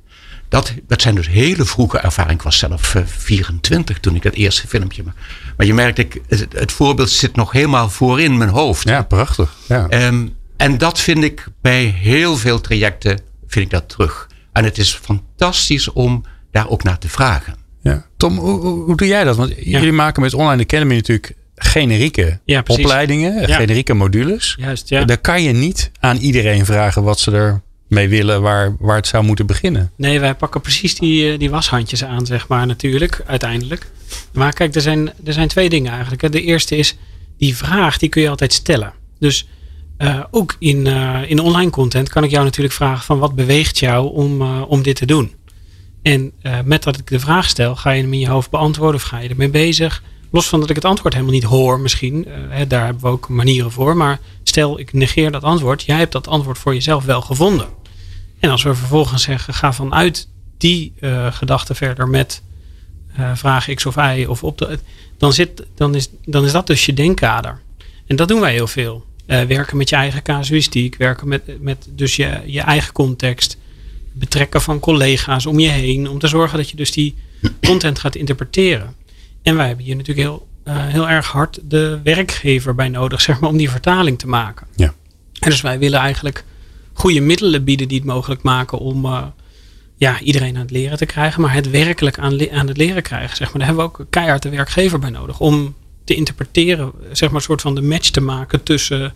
[0.49, 2.35] Dat, dat zijn dus hele vroege ervaringen.
[2.37, 5.21] Ik was zelf eh, 24 toen ik dat eerste filmpje maakte.
[5.57, 8.87] Maar je merkt, ik, het, het voorbeeld zit nog helemaal voorin mijn hoofd.
[8.89, 9.55] Ja, prachtig.
[9.67, 9.87] Ja.
[9.89, 14.27] Ehm, en dat vind ik bij heel veel trajecten vind ik dat terug.
[14.53, 17.55] En het is fantastisch om daar ook naar te vragen.
[17.81, 18.05] Ja.
[18.17, 19.35] Tom, hoe, hoe, doe jij dat?
[19.35, 23.55] Want jullie maken met Online Academy natuurlijk generieke Ja, opleidingen, Ja.
[23.55, 24.55] generieke modules.
[24.59, 25.05] Juist, ja.
[25.05, 29.23] Dan kan je niet aan iedereen vragen wat ze ermee willen, waar, waar het zou
[29.23, 29.91] moeten beginnen.
[29.95, 33.91] Nee, wij pakken precies die, eh, die washandjes aan, zeg maar, natuurlijk, uiteindelijk.
[34.33, 36.31] Maar kijk, er zijn, er zijn twee dingen eigenlijk.
[36.31, 36.97] De eerste is,
[37.37, 38.93] die vraag, die kun je altijd stellen.
[39.19, 39.47] Dus
[39.97, 43.79] eh, ook in, eh, in online content kan ik jou natuurlijk vragen van wat beweegt
[43.79, 45.37] jou om, om dit te doen?
[46.01, 46.31] En
[46.65, 49.19] met dat ik de vraag stel, ga je hem in je hoofd beantwoorden of ga
[49.19, 50.03] je ermee bezig?
[50.31, 53.29] Los van dat ik het antwoord helemaal niet hoor misschien, hè, daar hebben we ook
[53.29, 53.97] manieren voor.
[53.97, 57.67] Maar stel, ik negeer dat antwoord, jij hebt dat antwoord voor jezelf wel gevonden.
[58.39, 62.41] En als we vervolgens zeggen, ga vanuit die eh gedachte verder met
[63.15, 64.79] eh, vraag X of Y of op de,
[65.17, 67.61] dan, zit, dan, is, dan is dat dus je denkkader.
[68.07, 69.05] En dat doen wij heel veel.
[69.25, 73.57] Eh, werken met je eigen casuïstiek, werken met, met dus je, je eigen context,
[74.11, 77.15] betrekken van collega's om je heen, om te zorgen dat je dus die
[77.61, 78.95] content gaat interpreteren.
[79.41, 83.49] En wij hebben hier natuurlijk heel, heel erg hard de werkgever bij nodig, zeg maar,
[83.49, 84.67] om die vertaling te maken.
[84.75, 84.93] Ja.
[85.39, 86.43] En dus wij willen eigenlijk
[86.99, 89.23] goede middelen bieden die het mogelijk maken om eh,
[89.95, 93.35] ja, iedereen aan het leren te krijgen, maar het werkelijk aan, aan het leren krijgen.
[93.35, 93.57] Zeg maar.
[93.57, 97.45] Daar hebben we ook keihard de werkgever bij nodig om te interpreteren, zeg maar, een
[97.45, 99.13] soort van de match te maken tussen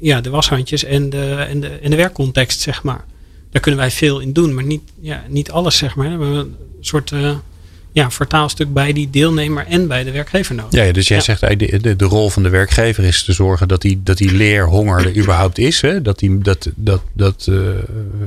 [0.00, 3.04] ja, de washandjes en de, en, de, en de werkcontext, zeg maar.
[3.50, 6.04] Daar kunnen wij veel in doen, maar niet, ja, niet alles, zeg maar.
[6.04, 7.36] We hebben een soort eh,
[7.92, 10.86] ja, vertaalstuk bij die deelnemer en bij de werkgever nodig.
[10.86, 11.22] Ja, dus jij Ja.
[11.22, 15.06] zegt de, de, rol van de werkgever is te zorgen dat die, dat die leerhonger
[15.06, 15.80] er überhaupt is.
[15.80, 16.02] Hè?
[16.02, 17.56] Dat, die, dat, dat, dat eh,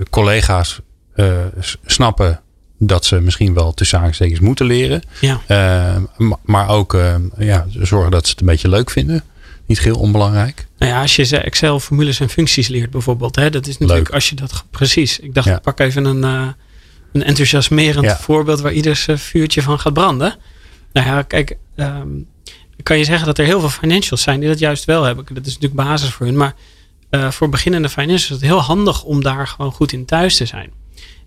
[0.09, 0.79] collega's
[1.13, 1.37] eh,
[1.85, 2.39] snappen
[2.79, 5.01] dat ze misschien wel tussen aanstekens moeten leren.
[5.21, 5.41] Ja.
[5.47, 6.97] Eh, ma- maar ook
[7.37, 9.23] ja, zorgen dat ze het een beetje leuk vinden.
[9.65, 10.67] Niet heel onbelangrijk.
[10.77, 13.35] Nou ja, als je ze Excel-formules en functies leert bijvoorbeeld.
[13.35, 14.15] Hè, dat is natuurlijk Leuk.
[14.15, 14.63] als je dat...
[14.71, 15.19] Precies.
[15.19, 15.55] Ik dacht, Ja.
[15.55, 16.55] ik pak even een,
[17.15, 18.17] een enthousiasmerend Ja.
[18.17, 18.61] voorbeeld...
[18.61, 20.35] waar ieders eh, vuurtje van gaat branden.
[20.93, 21.57] Nou ja, kijk...
[21.75, 22.07] ehm,
[22.83, 25.25] kan je zeggen dat er heel veel financials zijn die dat juist wel hebben.
[25.33, 26.37] Dat is natuurlijk basis voor hun.
[26.37, 26.55] Maar
[27.09, 30.45] eh, voor beginnende financials is het heel handig om daar gewoon goed in thuis te
[30.45, 30.71] zijn.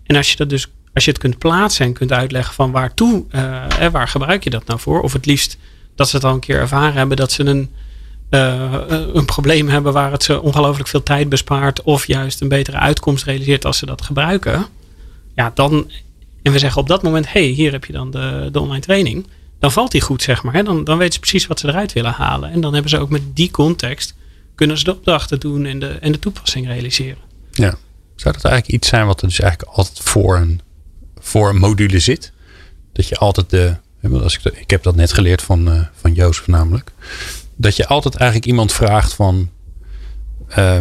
[0.03, 0.67] En als je dat dus...
[0.93, 4.49] Als je het kunt plaatsen en kunt uitleggen van waartoe, eh, eh, waar gebruik je
[4.49, 5.01] dat nou voor?
[5.01, 5.57] Of het liefst
[5.95, 7.69] dat ze het al een keer ervaren hebben dat ze een,
[9.13, 11.81] een probleem hebben waar het ze ongelooflijk veel tijd bespaart.
[11.81, 14.65] Of juist een betere uitkomst realiseert als ze dat gebruiken.
[15.39, 15.91] Ja, dan.
[16.41, 19.27] En we zeggen op dat moment: hey, hier heb je dan de, de online training.
[19.59, 20.53] Dan valt die goed, zeg maar.
[20.53, 20.63] Hè?
[20.63, 22.51] Dan, dan weten ze precies wat ze eruit willen halen.
[22.51, 24.15] En dan hebben ze ook met die context.
[24.55, 27.17] kunnen ze de opdrachten doen en de, en de toepassing realiseren.
[27.51, 27.77] Ja.
[28.15, 30.61] Zou dat eigenlijk iets zijn wat er dus eigenlijk altijd voor een,
[31.19, 32.31] voor een module zit?
[32.93, 33.75] Dat je altijd de.
[34.11, 36.91] Als ik, ik heb dat net geleerd van, eh, van Jozef namelijk.
[37.55, 39.49] Dat je altijd eigenlijk iemand vraagt van.
[40.47, 40.77] eh,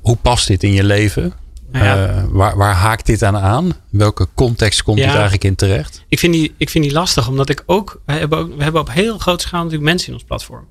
[0.00, 1.32] hoe past dit in je leven?
[1.72, 2.06] Nou ja.
[2.06, 3.72] Eh, waar, waar haakt dit aan aan?
[3.90, 5.04] Welke context komt Ja.
[5.04, 6.04] dit eigenlijk in terecht?
[6.08, 8.00] Ik vind, die, ik vind die lastig, omdat ik ook.
[8.06, 10.66] We hebben, ook, we hebben op heel grote schaal natuurlijk mensen in ons platform.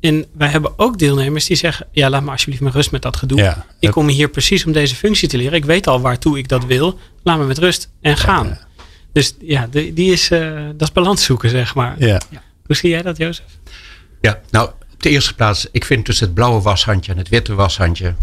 [0.00, 3.16] En wij hebben ook deelnemers die zeggen: Ja, laat me alsjeblieft met rust met dat
[3.16, 3.38] gedoe.
[3.38, 3.66] Ja.
[3.78, 5.52] Ik kom hier precies om deze functie te leren.
[5.56, 6.98] Ik weet al waartoe ik dat wil.
[7.22, 8.46] Laat me met rust en gaan.
[8.46, 8.58] ja.
[9.12, 11.94] Dus ja, die, die is, eh, dat is balans zoeken, zeg maar.
[11.98, 12.20] Ja.
[12.66, 13.44] Hoe zie jij dat, Jozef?
[14.20, 14.70] Ja, nou,
[15.02, 18.14] de eerste plaats, ik vind tussen het blauwe washandje en het witte washandje,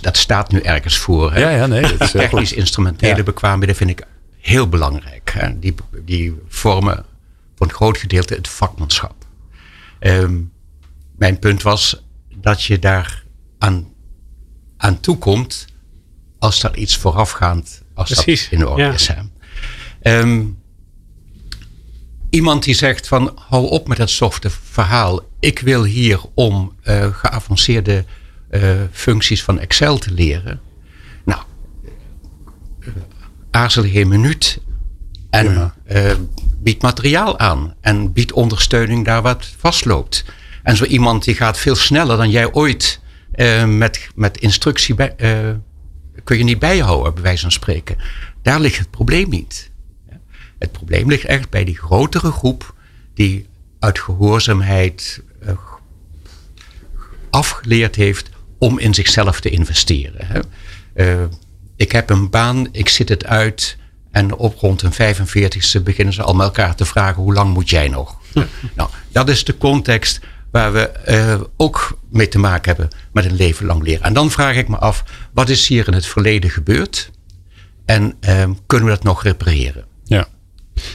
[0.00, 1.32] dat- staat nu ergens voor.
[1.32, 1.40] Hè?
[1.40, 1.80] Ja, ja, nee.
[1.82, 3.22] Dat is heel Technisch instrumentele Ja.
[3.22, 4.02] bekwaamheden vind ik
[4.38, 5.54] heel belangrijk.
[5.60, 7.04] Die, die vormen
[7.56, 9.14] voor een groot gedeelte het vakmanschap.
[9.98, 10.40] Ehm,
[11.16, 12.02] mijn punt was
[12.36, 13.24] dat je daar
[13.58, 13.88] aan,
[14.76, 15.66] aan toekomt
[16.38, 18.92] als er iets voorafgaand als Precies, dat in orde ja.
[18.92, 19.08] is.
[19.08, 19.14] Hè?
[22.36, 25.20] Iemand die zegt van hou op met dat softe verhaal.
[25.40, 28.04] Ik wil hier om uh, geavanceerde
[28.50, 30.60] uh, functies van Excel te leren.
[31.24, 31.40] Nou,
[32.80, 32.88] uh,
[33.50, 34.60] aarzel geen minuut
[35.30, 36.16] en ja.
[36.58, 37.74] bied materiaal aan.
[37.80, 40.24] En bied ondersteuning daar wat vastloopt.
[40.62, 43.00] En zo iemand die gaat veel sneller dan jij ooit
[43.66, 45.14] met, met instructie bij,
[46.24, 47.96] kun je niet bijhouden, bij wijze van spreken.
[48.42, 49.70] Daar ligt het probleem niet.
[50.58, 52.74] Het probleem ligt echt bij die grotere groep
[53.14, 53.46] die
[53.78, 55.50] uit gehoorzaamheid uh,
[57.30, 60.26] afgeleerd heeft om in zichzelf te investeren.
[60.26, 60.40] Hè.
[61.20, 61.24] Uh,
[61.76, 63.76] ik heb een baan, ik zit het uit
[64.10, 67.70] en op rond een 45ste beginnen ze al met elkaar te vragen hoe lang moet
[67.70, 68.16] jij nog?
[68.76, 73.36] nou, dat is de context waar we uh, ook mee te maken hebben met een
[73.36, 74.02] leven lang leren.
[74.02, 77.10] En dan vraag ik me af, wat is hier in het verleden gebeurd?
[77.84, 78.18] En
[78.66, 79.84] kunnen we dat nog repareren?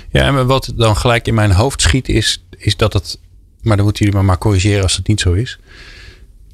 [0.10, 0.26] Ja.
[0.26, 3.20] En wat dan gelijk in mijn hoofd schiet is, is dat het,
[3.62, 5.60] maar dan moeten jullie me maar corrigeren als het niet zo is.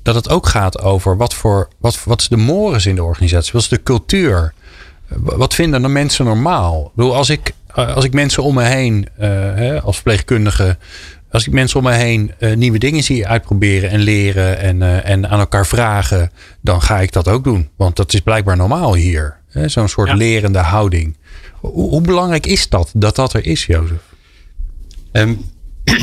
[0.02, 3.52] Dat het ook gaat over wat voor, wat, wat is de mores in de organisatie?
[3.52, 4.54] Wat is de cultuur?
[5.16, 6.86] Wat vinden de mensen normaal?
[6.86, 10.78] Ik bedoel, als ik, als ik mensen om me heen, uh, als verpleegkundige,
[11.32, 15.10] als ik mensen om me heen uh, nieuwe dingen zie uitproberen en leren en, uh,
[15.10, 17.70] en aan elkaar vragen, dan ga ik dat ook doen.
[17.76, 19.36] Want dat is blijkbaar normaal hier.
[19.66, 21.18] Zo'n soort lerende houding.
[21.72, 24.02] Hoe, belangrijk is dat, dat dat er is, Jozef?
[25.12, 25.46] Um,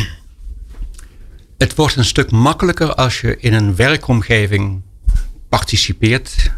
[1.58, 4.82] het wordt een stuk makkelijker als je in een werkomgeving
[5.48, 6.52] participeert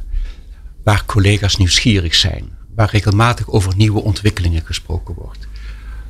[0.84, 2.50] waar collega's nieuwsgierig zijn.
[2.74, 5.46] Waar regelmatig over nieuwe ontwikkelingen gesproken wordt.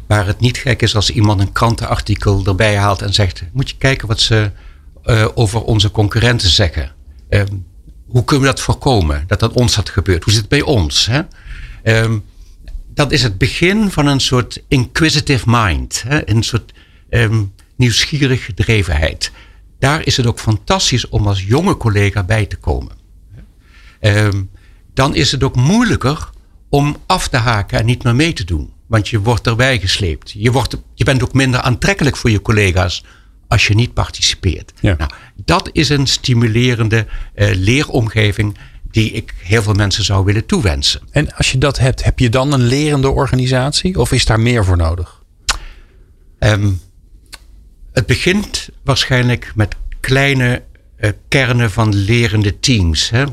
[0.06, 3.76] Waar het niet gek is als iemand een krantenartikel erbij haalt en zegt: Moet je
[3.78, 4.50] kijken wat ze
[5.04, 6.92] uh, over onze concurrenten zeggen.
[7.28, 7.66] Um,
[8.06, 9.24] hoe kunnen we dat voorkomen?
[9.26, 10.24] Dat dat ons had gebeurd?
[10.24, 11.06] Hoe zit het bij ons?
[11.06, 11.22] Hè?
[12.02, 12.24] Um,
[12.96, 16.04] dat is het begin van een soort inquisitive mind.
[16.06, 16.30] Hè?
[16.30, 16.72] Een soort
[17.10, 19.30] um, nieuwsgierig gedrevenheid.
[19.78, 22.92] Daar is het ook fantastisch om als jonge collega bij te komen.
[24.00, 24.50] Um,
[24.94, 26.30] dan is het ook moeilijker
[26.68, 28.72] om af te haken en niet meer mee te doen.
[28.86, 30.30] Want je wordt erbij gesleept.
[30.30, 33.04] Je, wordt, je bent ook minder aantrekkelijk voor je collega's
[33.48, 34.72] als je niet participeert.
[34.80, 34.94] Ja.
[34.98, 35.10] Nou,
[35.44, 38.56] dat is een stimulerende uh, leeromgeving
[38.96, 41.00] die ik heel veel mensen zou willen toewensen.
[41.10, 44.64] En als je dat hebt, heb je dan een lerende organisatie of is daar meer
[44.64, 45.22] voor nodig?
[46.38, 46.80] Um,
[47.92, 50.62] het begint waarschijnlijk met kleine
[50.98, 53.10] uh, kernen van lerende teams.
[53.10, 53.24] Hè?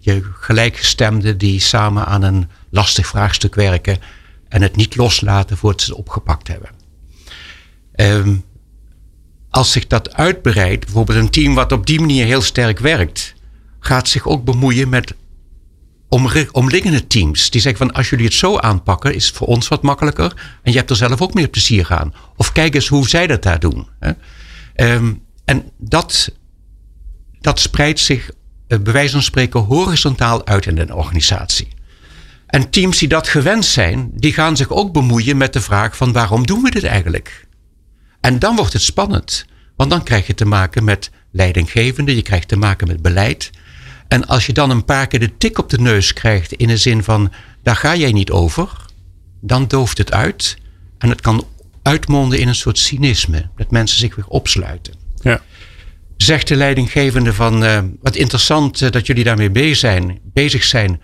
[0.00, 3.98] Je gelijkgestemden die samen aan een lastig vraagstuk werken
[4.48, 6.70] en het niet loslaten voordat ze het opgepakt hebben.
[7.94, 8.44] Um,
[9.50, 13.34] als zich dat uitbreidt, bijvoorbeeld een team wat op die manier heel sterk werkt,
[13.84, 15.14] gaat zich ook bemoeien met
[16.52, 17.50] omliggende teams.
[17.50, 20.58] Die zeggen van als jullie het zo aanpakken, is het voor ons wat makkelijker.
[20.62, 22.14] En je hebt er zelf ook meer plezier aan.
[22.36, 23.86] Of kijk eens hoe zij dat daar doen.
[24.76, 26.32] Um, en dat,
[27.40, 28.30] dat spreidt zich
[28.68, 31.68] uh, bij wijze van spreken horizontaal uit in een organisatie.
[32.46, 36.12] En teams die dat gewend zijn, die gaan zich ook bemoeien met de vraag van
[36.12, 37.46] waarom doen we dit eigenlijk?
[38.20, 39.44] En dan wordt het spannend.
[39.76, 43.50] Want dan krijg je te maken met leidinggevende, je krijgt te maken met beleid.
[44.12, 46.76] En als je dan een paar keer de tik op de neus krijgt in de
[46.76, 48.68] zin van daar ga jij niet over,
[49.40, 50.56] dan dooft het uit.
[50.98, 51.46] En het kan
[51.82, 54.94] uitmonden in een soort cynisme, dat mensen zich weer opsluiten.
[55.22, 55.40] Ja.
[56.16, 61.00] Zegt de leidinggevende van uh, wat interessant uh, dat jullie daarmee bezig zijn, bezig zijn.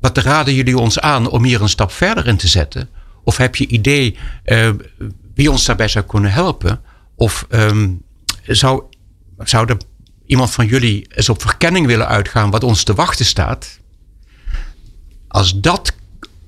[0.00, 2.88] Wat raden jullie ons aan om hier een stap verder in te zetten?
[3.24, 4.70] Of heb je idee uh,
[5.34, 6.80] wie ons daarbij zou kunnen helpen?
[7.16, 8.02] Of um,
[8.46, 8.82] zou,
[9.38, 9.76] zou er
[10.30, 13.78] iemand van jullie eens op verkenning willen uitgaan wat ons te wachten staat?
[15.28, 15.92] Als dat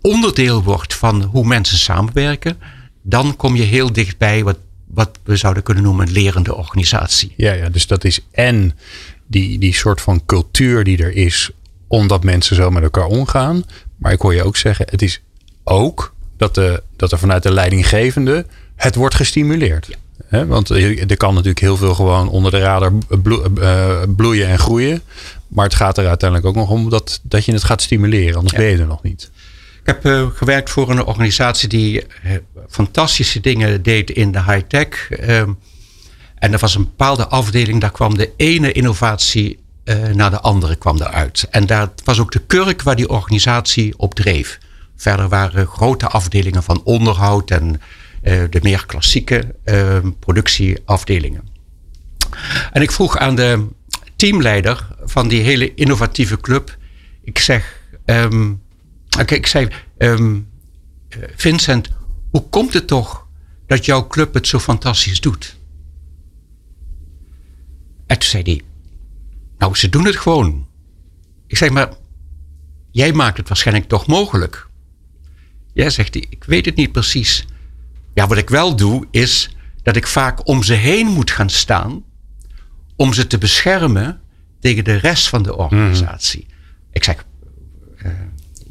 [0.01, 2.59] onderdeel wordt van hoe mensen samenwerken,
[3.03, 7.33] dan kom je heel dichtbij wat, wat we zouden kunnen noemen een lerende organisatie.
[7.37, 8.79] Ja, ja dus dat is en
[9.27, 11.51] die, die soort van cultuur die er is,
[11.87, 13.65] omdat mensen zo met elkaar omgaan.
[13.97, 15.21] Maar ik hoor je ook zeggen, het is
[15.65, 19.97] ook dat, de, dat er vanuit de leidinggevende het wordt gestimuleerd.
[20.33, 22.93] Want er kan natuurlijk heel veel gewoon onder de radar
[23.61, 25.03] eh, bloeien en groeien.
[25.49, 28.37] Maar het gaat er uiteindelijk ook nog om dat, dat je het gaat stimuleren.
[28.37, 29.31] Anders ben je er nog niet.
[29.81, 32.33] Ik heb uh, gewerkt voor een organisatie die uh,
[32.69, 35.11] fantastische dingen deed in de high-tech.
[35.11, 35.53] Ehm,
[36.39, 39.61] en er was een bepaalde afdeling, daar kwam de ene innovatie
[40.13, 41.47] naar de andere kwam eruit.
[41.51, 44.59] En daar was ook de kurk waar die organisatie op dreef.
[44.97, 47.75] Verder waren grote afdelingen van onderhoud en uh,
[48.23, 51.49] de meer klassieke uh, productieafdelingen.
[52.73, 53.67] En ik vroeg aan de
[54.17, 56.77] teamleider van die hele innovatieve club.
[57.23, 58.63] Ik zeg, um,
[59.27, 60.49] ik zei, um,
[61.37, 61.89] Vincent,
[62.31, 63.27] hoe komt het toch
[63.67, 65.57] dat jouw club het zo fantastisch doet?
[68.07, 68.63] En toen zei hij,
[69.59, 70.67] nou, ze doen het gewoon.
[71.47, 71.93] Ik zeg, maar
[72.91, 74.69] jij maakt het waarschijnlijk toch mogelijk.
[75.73, 77.47] Ja, zegt hij, ik weet het niet precies.
[78.15, 82.03] Ja, wat ik wel doe, is dat ik vaak om ze heen moet gaan staan.
[82.97, 84.21] om ze te beschermen
[84.61, 86.47] tegen de rest van de organisatie.
[86.49, 86.57] Mhm.
[86.93, 87.25] Ik zeg
[88.05, 88.13] uh,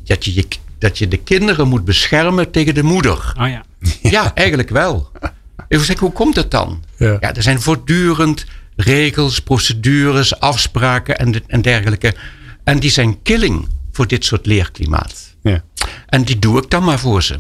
[0.04, 0.46] dat, je,
[0.78, 3.34] dat je de kinderen moet beschermen tegen de moeder.
[3.40, 3.64] Oh ja.
[4.18, 5.12] ja, eigenlijk wel.
[5.68, 6.84] Ik zeg, hoe komt het dan?
[6.98, 7.18] Ja.
[7.20, 12.16] ja, er zijn voortdurend regels, procedures, afspraken en, en dergelijke.
[12.64, 15.36] En die zijn killing voor dit soort leerklimaat.
[15.42, 15.64] Ja.
[16.06, 17.40] En die doe ik dan maar voor ze.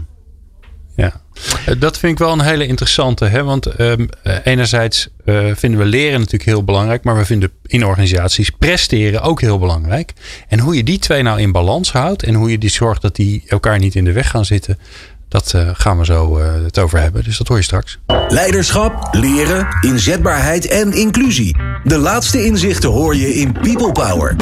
[0.95, 1.21] Ja,
[1.65, 3.25] eh, dat vind ik wel een hele interessante.
[3.25, 3.43] Hè?
[3.43, 4.10] Want um,
[4.43, 7.04] enerzijds uh, vinden we leren natuurlijk heel belangrijk.
[7.04, 10.13] Maar we vinden in organisaties presteren ook heel belangrijk.
[10.47, 12.23] En hoe je die twee nou in balans houdt.
[12.23, 14.80] En hoe je die zorgt dat die elkaar niet in de weg gaan zitten.
[15.27, 17.23] Dat uh, gaan we zo uh, het over hebben.
[17.23, 17.99] Dus dat hoor je straks.
[18.27, 21.56] Leiderschap, leren, inzetbaarheid en inclusie.
[21.84, 24.36] De laatste inzichten hoor je in People Power.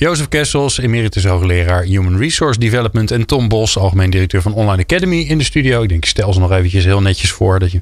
[0.00, 3.10] Jozef Kessels, emeritus hoogleraar Human Resource Development.
[3.10, 5.82] En Tom Bos, algemeen directeur van Online Academy in de studio.
[5.82, 7.58] Ik denk, ik stel ze nog eventjes heel netjes voor.
[7.58, 7.80] Dat je,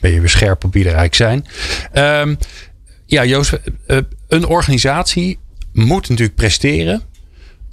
[0.00, 1.46] ben je weer scherp op er eigenlijk zijn.
[2.20, 2.38] Um,
[3.06, 5.38] ja, Jozef, uh, een organisatie
[5.72, 7.02] moet natuurlijk presteren.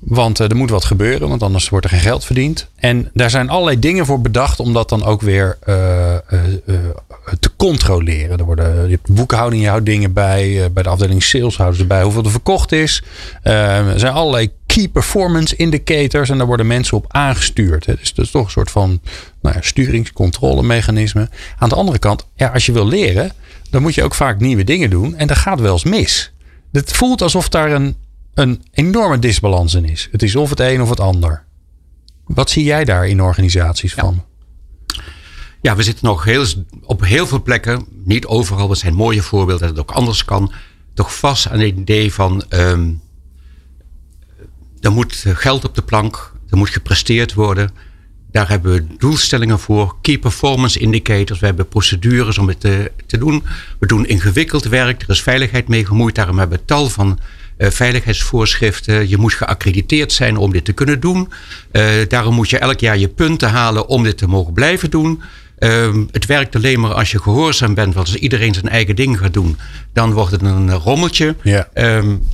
[0.05, 2.67] Want uh, er moet wat gebeuren, want anders wordt er geen geld verdiend.
[2.75, 5.75] En daar zijn allerlei dingen voor bedacht om dat dan ook weer uh,
[7.39, 8.37] te controleren.
[8.37, 10.71] Er worden je hebt boekhouding, je houdt dingen bij.
[10.71, 13.03] bij de afdeling sales houden ze bij hoeveel er verkocht is.
[13.41, 17.85] er zijn allerlei key performance indicators en daar worden mensen op aangestuurd.
[17.85, 17.95] Hè.
[17.95, 18.99] Dus dat is toch een soort van
[19.41, 21.29] nou ja, sturingscontrolemechanisme.
[21.57, 23.31] Aan de andere kant, ja, als je wil leren,
[23.69, 25.15] dan moet je ook vaak nieuwe dingen doen.
[25.15, 26.33] En dat gaat wel eens mis.
[26.71, 27.95] Het voelt alsof daar een
[28.35, 30.07] een enorme disbalans in is.
[30.11, 31.43] Het is of het een of het ander.
[32.25, 34.23] Wat zie jij daar in organisaties van?
[35.61, 36.45] Ja, we zitten nog heel,
[36.81, 40.51] op heel veel plekken, niet overal, dat zijn mooie voorbeelden dat het ook anders kan,
[40.93, 43.01] toch vast aan het idee van um,
[44.79, 47.71] er moet geld op de plank, er moet gepresteerd worden.
[48.31, 53.17] Daar hebben we doelstellingen voor, key performance indicators, we hebben procedures om het te, te
[53.17, 53.43] doen.
[53.79, 57.19] We doen ingewikkeld werk, er is veiligheid mee gemoeid, daarom hebben we tal van
[57.57, 59.09] uh, veiligheidsvoorschriften.
[59.09, 61.31] Je moet geaccrediteerd zijn om dit te kunnen doen.
[61.71, 65.21] Uh, daarom moet je elk jaar je punten halen om dit te mogen blijven doen.
[65.59, 67.93] Uh, het werkt alleen maar als je gehoorzaam bent.
[67.93, 69.57] Want als iedereen zijn eigen ding gaat doen,
[69.93, 71.35] dan wordt het een rommeltje.
[71.43, 71.69] Ja.
[71.73, 72.27] Um,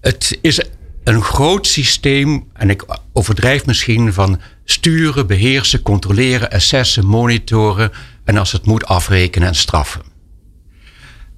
[0.00, 0.60] het is
[1.04, 7.92] een groot systeem, en ik overdrijf misschien van sturen, beheersen, controleren, assessen, monitoren
[8.24, 10.02] en als het moet afrekenen en straffen.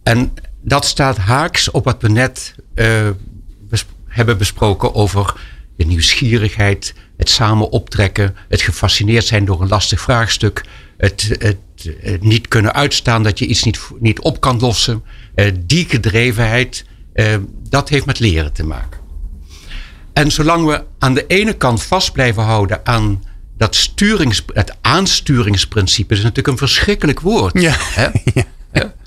[0.03, 0.33] En
[0.67, 3.09] dat staat haaks op wat we net uh,
[4.07, 5.35] hebben besproken over
[5.77, 10.65] de nieuwsgierigheid, het samen optrekken, het gefascineerd zijn door een lastig vraagstuk,
[10.97, 15.03] het, het, niet kunnen uitstaan dat je iets niet, niet op kan lossen.
[15.35, 17.37] Uh, die gedrevenheid, uh,
[17.69, 19.01] dat heeft met leren te maken.
[20.13, 23.25] En zolang we aan de ene kant vast blijven houden aan
[23.57, 27.61] dat sturings, het aansturingsprincipe, is natuurlijk een verschrikkelijk woord.
[27.61, 27.75] Ja.
[27.79, 28.09] Hè?
[28.35, 28.45] ja.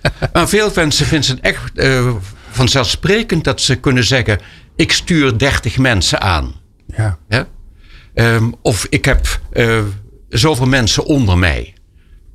[0.34, 2.16] maar veel mensen vinden het echt uh,
[2.50, 4.40] vanzelfsprekend dat ze kunnen zeggen:
[4.76, 6.56] ik stuur 30 mensen aan.
[6.96, 7.18] Ja.
[8.14, 9.84] Um, of ik heb uh,
[10.30, 11.74] zoveel mensen onder mij.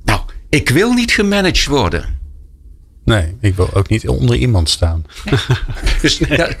[0.03, 2.19] Nou, ik wil niet gemanaged worden.
[3.05, 5.05] Nee, ik wil ook niet onder iemand staan.
[6.01, 6.55] dus, dat,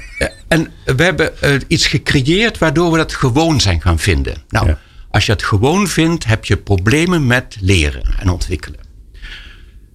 [0.47, 4.43] en we hebben uh, iets gecreëerd waardoor we dat gewoon zijn gaan vinden.
[4.49, 4.79] Nou, ja.
[5.11, 8.79] als je het gewoon vindt, heb je problemen met leren en ontwikkelen.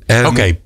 [0.07, 0.59] Um, Oké,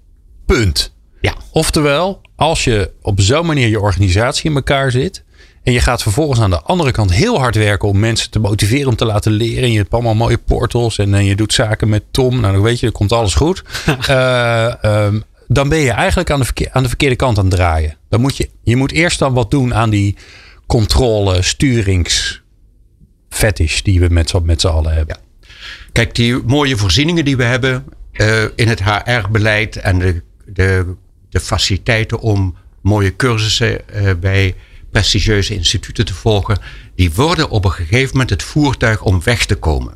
[0.47, 0.95] Punt.
[1.21, 1.35] Ja.
[1.51, 5.25] Oftewel, als je op zo'n manier je organisatie in elkaar zit.
[5.63, 8.89] En je gaat vervolgens aan de andere kant heel hard werken om mensen te motiveren
[8.89, 9.63] om te laten leren.
[9.63, 12.41] En je hebt allemaal mooie portals en, en je doet zaken met Tom.
[12.41, 13.63] Nou, dan weet je, dan komt alles goed.
[14.11, 14.73] uh,
[15.07, 17.97] um, dan ben je eigenlijk aan de, verkeer, aan de verkeerde kant aan het draaien.
[18.09, 20.17] Dan moet je, je moet eerst dan wat doen aan die
[20.67, 25.17] controle, sturingsfetish die we met, met z'n allen hebben.
[25.17, 25.23] Ja.
[25.93, 30.95] Kijk, die mooie voorzieningen die we hebben uh, in het HR-beleid en de de,
[31.29, 34.55] de faciliteiten om mooie cursussen uh, bij
[34.91, 36.59] prestigieuze instituten te volgen,
[36.95, 39.95] die worden op een gegeven moment het voertuig om weg te komen.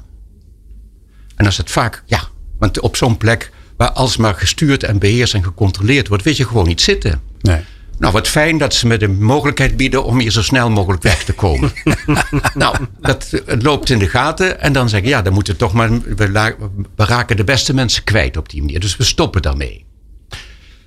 [1.36, 2.28] En als het vaak, ja,
[2.58, 6.66] want op zo'n plek waar alsmaar gestuurd en beheerst en gecontroleerd wordt, weet je gewoon
[6.66, 7.20] niet zitten.
[7.40, 7.60] Nee.
[7.98, 11.24] Nou, wat fijn dat ze me de mogelijkheid bieden om hier zo snel mogelijk weg
[11.24, 11.72] te komen.
[12.54, 14.60] nou, dat het loopt in de gaten.
[14.60, 16.00] En dan zeg ik, ja, dan moeten we toch maar.
[16.00, 16.54] We,
[16.96, 18.80] we raken de beste mensen kwijt op die manier.
[18.80, 19.86] Dus we stoppen daarmee.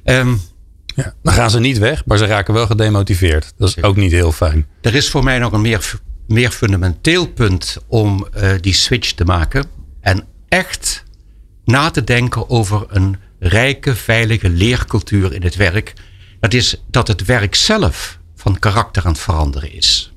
[0.04, 0.42] Um,
[0.96, 3.54] ja, dan gaan ze niet weg, maar ze raken wel gedemotiveerd.
[3.58, 4.68] Dat is ook niet heel fijn.
[4.82, 5.94] Er is voor mij nog een meer,
[6.28, 9.66] meer fundamenteel punt om uh, die switch te maken.
[10.02, 11.04] En echt
[11.66, 15.94] na te denken over een rijke, veilige leercultuur in het werk.
[16.40, 20.14] Dat is dat het werk zelf van karakter aan het veranderen is.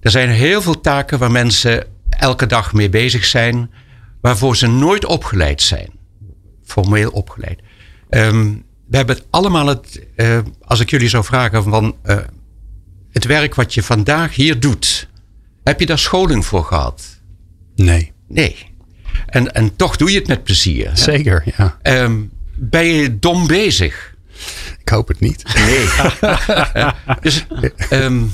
[0.00, 3.70] Er zijn heel veel taken waar mensen elke dag mee bezig zijn,
[4.20, 5.90] waarvoor ze nooit opgeleid zijn.
[6.64, 7.60] Formeel opgeleid.
[8.10, 12.16] Um, we hebben het allemaal, het, uh, als ik jullie zou vragen van uh,
[13.10, 15.08] het werk wat je vandaag hier doet,
[15.64, 17.20] heb je daar scholing voor gehad?
[17.74, 18.12] Nee.
[18.28, 18.56] Nee.
[19.26, 20.90] En, en toch doe je het met plezier.
[20.94, 21.78] Zeker, ja.
[21.82, 24.14] Um, ben je dom bezig?
[24.80, 25.44] Ik hoop het niet.
[25.54, 25.86] Nee.
[27.20, 27.46] dus
[27.90, 28.32] um,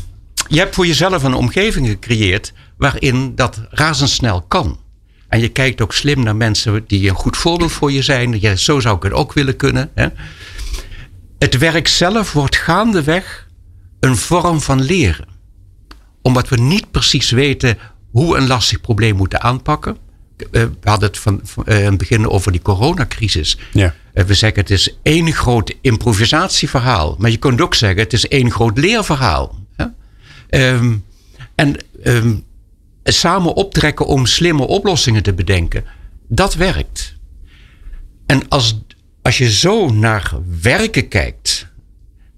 [0.49, 4.81] je hebt voor jezelf een omgeving gecreëerd waarin dat razendsnel kan.
[5.29, 8.41] En je kijkt ook slim naar mensen die een goed voorbeeld voor je zijn.
[8.41, 9.91] Ja, zo zou ik het ook willen kunnen.
[9.95, 10.09] Hè?
[11.39, 13.49] Het werk zelf wordt gaandeweg
[14.01, 15.29] een vorm van leren.
[16.23, 17.79] Omdat we niet precies weten
[18.11, 19.97] hoe een lastig probleem moeten aanpakken.
[20.37, 23.59] Eh, we hadden het van, van uh, in het begin over die coronacrisis.
[23.73, 23.95] Ja.
[24.15, 27.17] Uh, we zeggen het is één groot improvisatieverhaal.
[27.19, 29.67] Maar je kunt ook zeggen het is één groot leerverhaal.
[30.51, 31.05] Um,
[31.55, 32.45] en um,
[33.05, 35.85] samen optrekken om slimme oplossingen te bedenken.
[36.29, 37.15] Dat werkt.
[38.27, 38.81] En als,
[39.23, 41.67] als je zo naar werken kijkt,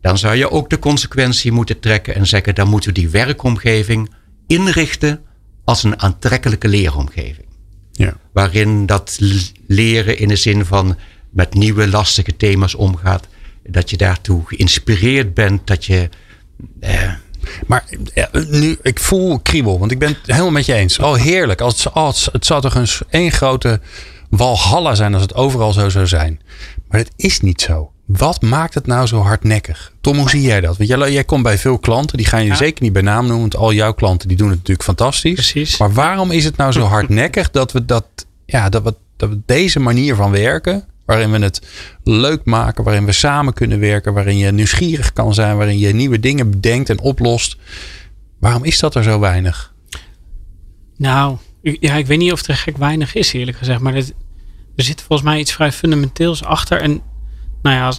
[0.00, 4.10] dan zou je ook de consequentie moeten trekken en zeggen: dan moeten we die werkomgeving
[4.46, 5.20] inrichten
[5.64, 7.46] als een aantrekkelijke leeromgeving.
[7.92, 8.16] Ja.
[8.32, 9.18] Waarin dat
[9.66, 10.96] leren in de zin van
[11.30, 13.28] met nieuwe lastige thema's omgaat.
[13.62, 16.08] Dat je daartoe geïnspireerd bent, dat je.
[16.80, 17.12] Eh,
[17.66, 17.84] maar
[18.48, 20.98] nu, ik voel kriebel, want ik ben het helemaal met je eens.
[20.98, 21.60] Oh, heerlijk.
[21.60, 23.80] Als het, als, het zou toch een één grote
[24.30, 26.40] walhalla zijn als het overal zo zou zijn.
[26.88, 27.92] Maar dat is niet zo.
[28.06, 29.92] Wat maakt het nou zo hardnekkig?
[30.00, 30.76] Tom, hoe zie jij dat?
[30.76, 33.40] Want jij, jij komt bij veel klanten, die gaan je zeker niet bij naam noemen.
[33.40, 35.34] Want al jouw klanten die doen het natuurlijk fantastisch.
[35.34, 35.78] Precies.
[35.78, 38.04] Maar waarom is het nou zo hardnekkig dat we, dat,
[38.46, 41.66] ja, dat we, dat we deze manier van werken, waarin we het
[42.04, 46.20] leuk maken, waarin we samen kunnen werken, waarin je nieuwsgierig kan zijn, waarin je nieuwe
[46.20, 47.56] dingen bedenkt en oplost.
[48.40, 49.74] Waarom is dat er zo weinig?
[50.96, 53.80] Nou, ja, ik weet niet of er gek weinig is, eerlijk gezegd.
[53.80, 54.04] Maar er
[54.76, 56.80] zit volgens mij iets vrij fundamenteels achter.
[56.80, 57.02] En
[57.62, 57.92] nou ja,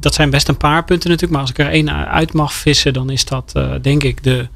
[0.00, 1.32] dat zijn best een paar punten natuurlijk.
[1.32, 4.48] Maar als ik er één uit mag vissen, dan is dat uh, denk ik de,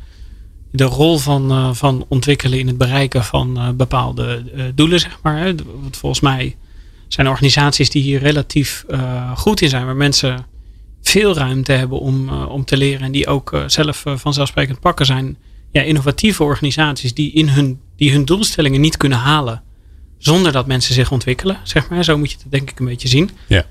[0.72, 5.38] de rol van, uh, van ontwikkelen in het bereiken van uh, bepaalde doelen, zeg maar.
[5.38, 5.55] Hè.
[5.80, 6.57] Want volgens mij
[7.09, 8.84] zijn organisaties die hier relatief
[9.34, 10.47] goed in zijn, waar mensen
[11.03, 15.36] veel ruimte hebben om, om te leren en die ook zelf vanzelfsprekend pakken zijn.
[15.72, 19.62] Ja, innovatieve organisaties die, in hun, die hun doelstellingen niet kunnen halen
[20.18, 22.04] zonder dat mensen zich ontwikkelen, zeg maar.
[22.04, 23.30] Zo moet je het denk ik een beetje zien.
[23.46, 23.64] Ja.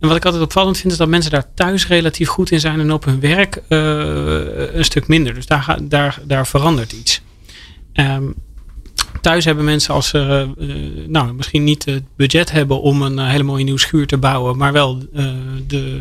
[0.00, 2.80] En wat ik altijd opvallend vind is dat mensen daar thuis relatief goed in zijn
[2.80, 5.34] en op hun werk uh, een stuk minder.
[5.34, 7.22] Dus daar, daar, daar verandert iets.
[7.94, 8.34] Um,
[9.20, 13.42] thuis hebben mensen als ze uh, nou, misschien niet het budget hebben om een hele
[13.42, 14.98] mooie nieuwe schuur te bouwen, maar wel
[15.66, 16.00] de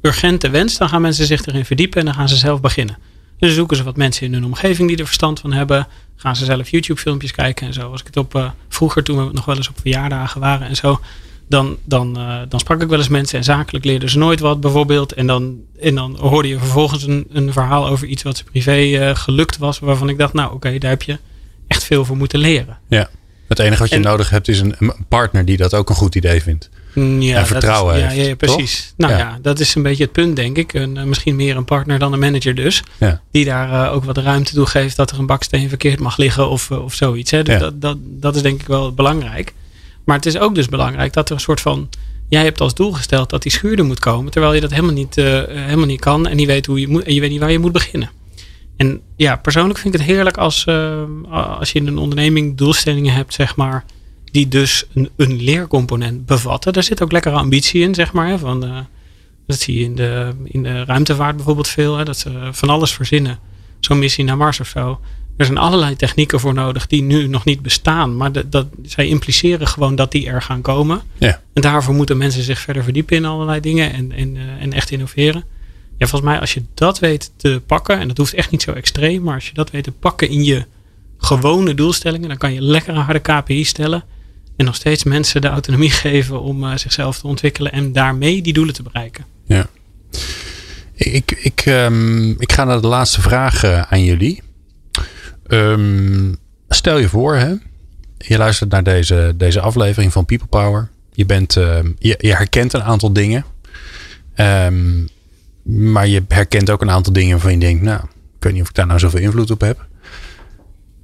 [0.00, 2.98] urgente wens, dan gaan mensen zich erin verdiepen en dan gaan ze zelf beginnen.
[3.38, 5.86] Dus zoeken ze wat mensen in hun omgeving die er verstand van hebben.
[6.16, 7.90] Gaan ze zelf YouTube filmpjes kijken en zo.
[7.90, 11.00] Als ik het op vroeger toen we nog wel eens op verjaardagen waren en zo
[11.48, 14.60] dan, dan, uh, dan sprak ik wel eens mensen en zakelijk leerden ze nooit wat
[14.60, 15.12] bijvoorbeeld.
[15.12, 18.80] En dan, en dan hoorde je vervolgens een, een verhaal over iets wat ze privé
[18.80, 19.78] uh, gelukt was.
[19.78, 21.18] Waarvan ik dacht, nou oké, okay, daar heb je
[21.66, 22.78] echt veel voor moeten leren.
[22.88, 23.08] Ja,
[23.48, 25.94] het enige wat je en, nodig hebt is een, een, partner die dat ook een
[25.94, 26.70] goed idee vindt.
[26.94, 28.16] Ja, en vertrouwen is, heeft.
[28.16, 28.94] Ja, ja precies.
[28.96, 29.08] Toch?
[29.08, 29.18] Nou ja.
[29.18, 29.38] Ja.
[29.42, 30.72] dat is een beetje het punt denk ik.
[30.72, 32.82] Een, uh, misschien meer een partner dan een manager dus.
[32.98, 33.20] Ja.
[33.30, 36.70] Die daar ook wat ruimte toe geeft dat er een baksteen verkeerd mag liggen of,
[36.70, 37.30] of zoiets.
[37.30, 37.42] Hè.
[37.42, 37.60] Dus Ja.
[37.60, 39.52] dat, dat, dat is denk ik wel belangrijk.
[40.04, 41.88] Maar het is ook dus belangrijk dat er een soort van
[42.28, 44.92] jij hebt als doel gesteld dat die schuur er moet komen, terwijl je dat helemaal
[44.92, 47.40] niet, uh, helemaal niet kan en niet weet hoe je moet en je weet niet
[47.40, 48.10] waar je moet beginnen.
[48.76, 53.14] En ja, persoonlijk vind ik het heerlijk als, uh, als je in een onderneming doelstellingen
[53.14, 53.84] hebt, zeg maar,
[54.34, 56.72] die dus een, een leercomponent bevatten.
[56.72, 58.28] Daar zit ook lekkere ambitie in, zeg maar.
[58.28, 58.78] Hè, van, uh,
[59.46, 62.92] dat zie je in de, in de ruimtevaart bijvoorbeeld veel, hè, dat ze van alles
[62.92, 63.38] verzinnen.
[63.80, 65.00] Zo'n missie naar Mars of zo.
[65.36, 68.16] Er zijn allerlei technieken voor nodig die nu nog niet bestaan.
[68.16, 71.02] Maar de, dat, zij impliceren gewoon dat die er gaan komen.
[71.18, 71.40] Ja.
[71.52, 74.90] En daarvoor moeten mensen zich verder verdiepen in allerlei dingen en, en, uh, en echt
[74.90, 75.44] innoveren.
[75.98, 78.72] Ja, volgens mij als je dat weet te pakken, en dat hoeft echt niet zo
[78.72, 80.64] extreem, maar als je dat weet te pakken in je
[81.18, 84.04] gewone doelstellingen, dan kan je lekker een harde KPI stellen.
[84.56, 88.52] En nog steeds mensen de autonomie geven om uh, zichzelf te ontwikkelen en daarmee die
[88.52, 89.24] doelen te bereiken.
[89.44, 89.66] Ja.
[90.94, 94.42] Ik, ik, ehm, ik ga naar de laatste vraag eh, aan jullie.
[95.46, 96.32] Ehm,
[96.68, 97.54] stel je voor, hè?
[98.18, 100.88] je luistert naar deze, deze aflevering van People Power.
[101.12, 103.44] Je, bent, ehm, je, je herkent een aantal dingen.
[104.34, 105.06] Ehm,
[105.62, 108.00] maar je herkent ook een aantal dingen waarvan je denkt, nou,
[108.36, 109.86] ik weet niet of ik daar nou zoveel invloed op heb.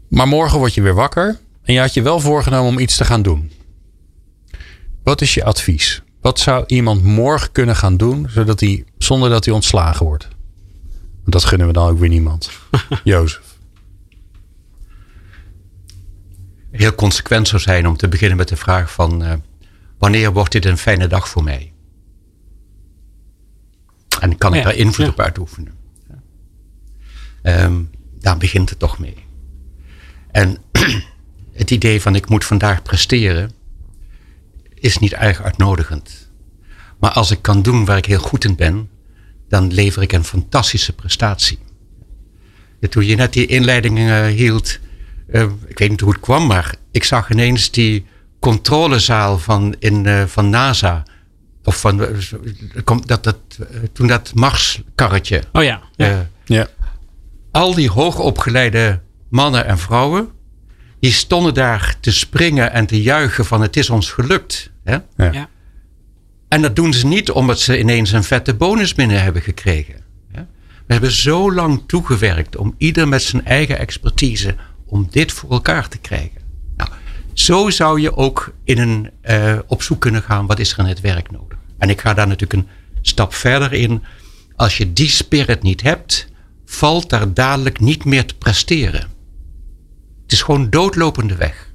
[0.09, 1.39] Maar morgen word je weer wakker
[1.71, 3.53] en je had je wel voorgenomen om iets te gaan doen.
[5.03, 6.03] Wat is je advies?
[6.21, 10.29] Wat zou iemand morgen kunnen gaan doen zodat hij, zonder dat hij ontslagen wordt?
[11.21, 12.51] Want dat gunnen we dan ook weer niemand.
[13.05, 13.57] Jozef.
[16.71, 19.33] Heel consequent zou zijn om te beginnen met de vraag van uh,
[19.99, 21.73] wanneer wordt dit een fijne dag voor mij?
[24.21, 25.13] En kan ik ja, daar invloed ja.
[25.13, 25.75] op uitoefenen?
[27.43, 27.91] Um,
[28.21, 29.29] daar begint het toch mee.
[30.31, 30.59] En
[31.53, 33.53] het idee van ik moet vandaag presteren
[34.75, 36.31] is niet erg uitnodigend.
[36.99, 38.89] Maar als ik kan doen waar ik heel goed in ben,
[39.49, 41.59] dan lever ik een fantastische prestatie.
[42.89, 44.79] toen je net die inleiding uh, hield,
[45.29, 48.07] uh, ik weet niet hoe het kwam, maar ik zag ineens die
[48.41, 51.03] controlezaal van, in, uh, van NASA.
[51.65, 51.97] Of van,
[53.07, 53.37] dat, dat,
[53.93, 55.43] toen dat Marskarretje.
[55.53, 55.81] Oh ja.
[55.97, 56.29] ja.
[56.45, 56.69] ja.
[57.51, 60.29] Al die hoogopgeleide mannen en vrouwen,
[61.01, 64.71] die stonden daar te springen en te juichen van het is ons gelukt.
[64.85, 64.93] Hè?
[65.17, 65.33] Ja.
[65.33, 65.49] ja.
[66.49, 69.95] En dat doen ze niet omdat ze ineens een vette bonus binnen hebben gekregen.
[70.33, 70.43] Hè?
[70.87, 74.55] We hebben zo lang toegewerkt om ieder met zijn eigen expertise
[74.87, 76.41] om dit voor elkaar te krijgen.
[76.77, 76.91] Nou,
[77.33, 80.85] zo zou je ook in een, uh, op zoek kunnen gaan wat is er in
[80.85, 81.59] het werk nodig.
[81.79, 82.69] En ik ga daar natuurlijk een
[83.03, 84.05] stap verder in.
[84.57, 86.29] Als je die spirit niet hebt,
[86.65, 89.10] valt daar dadelijk niet meer te presteren.
[90.31, 91.69] Het is gewoon doodlopende weg.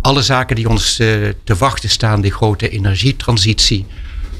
[0.00, 3.86] Alle zaken die ons uh, te wachten staan, die grote energietransitie,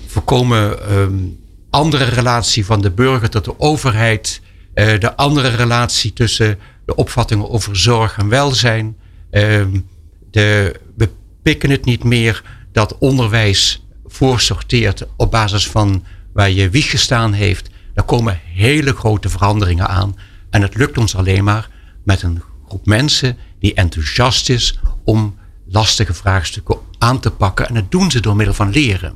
[0.06, 1.38] voorkomen um,
[1.70, 4.40] andere relatie van de burger tot de overheid,
[4.74, 8.96] uh, de andere relatie tussen de opvattingen over zorg en welzijn.
[9.30, 9.86] Um,
[10.30, 11.10] de, we
[11.42, 17.70] pikken het niet meer dat onderwijs voorsorteert op basis van waar je wieg gestaan heeft.
[17.94, 20.16] Daar komen hele grote veranderingen aan.
[20.50, 21.68] En het lukt ons alleen maar
[22.04, 27.68] met een groep mensen die enthousiast is om lastige vraagstukken aan te pakken.
[27.68, 29.14] En dat doen ze door middel van leren.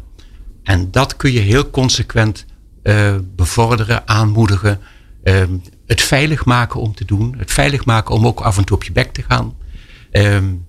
[0.63, 2.45] En dat kun je heel consequent
[2.83, 4.81] uh, bevorderen, aanmoedigen.
[5.25, 5.43] Uh,
[5.87, 7.35] het veilig maken om te doen.
[7.39, 9.55] Het veilig maken om ook af en toe op je bek te gaan.
[10.13, 10.67] Um,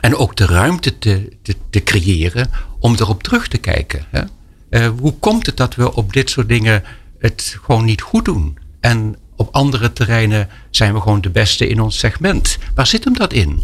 [0.00, 4.04] en ook de ruimte te, te, te, creëren om erop terug te kijken.
[4.10, 4.22] Hè?
[4.70, 6.82] Uh, hoe komt het dat we op dit soort dingen
[7.18, 8.58] het gewoon niet goed doen?
[8.80, 12.58] En op andere terreinen zijn we gewoon de beste in ons segment.
[12.74, 13.62] Waar zit hem dat in?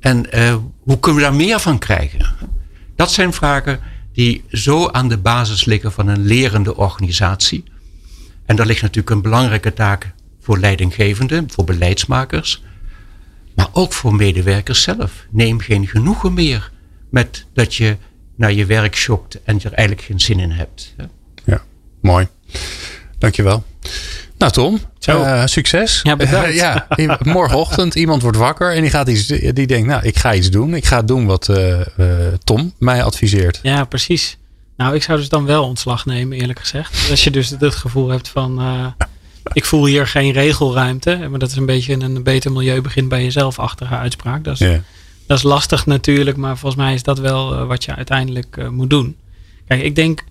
[0.00, 2.26] En uh, hoe kunnen we daar meer van krijgen?
[2.96, 3.80] Dat zijn vragen
[4.12, 7.64] die zo aan de basis liggen van een lerende organisatie.
[8.46, 12.62] En daar ligt natuurlijk een belangrijke taak voor leidinggevenden, voor beleidsmakers,
[13.54, 15.26] maar ook voor medewerkers zelf.
[15.30, 16.70] Neem geen genoegen meer
[17.10, 17.96] met dat je
[18.36, 20.94] naar je werk shopt en er eigenlijk geen zin in hebt.
[21.44, 21.62] Ja,
[22.00, 22.28] mooi.
[23.18, 23.64] Dankjewel.
[24.38, 26.00] Nou Tom, uh, succes.
[26.02, 26.54] Ja, bedankt.
[26.64, 26.86] ja,
[27.18, 30.74] morgenochtend iemand wordt wakker en die, gaat iets, die denkt, nou ik ga iets doen.
[30.74, 32.06] Ik ga doen wat uh, uh,
[32.44, 33.60] Tom mij adviseert.
[33.62, 34.38] Ja, precies.
[34.76, 37.10] Nou, ik zou dus dan wel ontslag nemen, eerlijk gezegd.
[37.10, 38.62] Als je dus het gevoel hebt van,
[39.52, 41.26] ik voel hier geen regelruimte.
[41.30, 44.44] Maar dat is een beetje een beter milieu begint bij jezelf-achtige uitspraak.
[44.44, 44.78] Dat is, yeah.
[45.26, 49.16] dat is lastig natuurlijk, maar volgens mij is dat wel wat je uiteindelijk moet doen.
[49.66, 50.24] Kijk, ik denk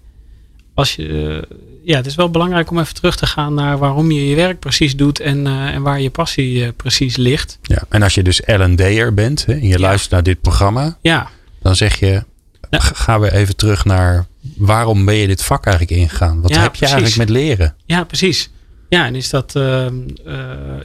[0.74, 1.47] als je,
[1.88, 4.60] ja, het is wel belangrijk om even terug te gaan naar waarom je je werk
[4.60, 7.60] precies doet en, uh, en waar je passie uh, precies ligt.
[7.62, 9.80] Ja, en als je dus L&D'er bent hè, en je ja.
[9.80, 11.30] luistert naar dit programma, ja.
[11.62, 12.24] dan zeg je,
[12.70, 12.80] ja.
[12.80, 14.26] gaan we even terug naar
[14.58, 16.42] waarom ben je dit vak eigenlijk ingegaan?
[16.42, 16.96] Wat ja, heb je precies.
[16.96, 17.76] eigenlijk met leren?
[17.86, 18.50] Ja, precies.
[18.90, 19.86] Ja, en is dat uh,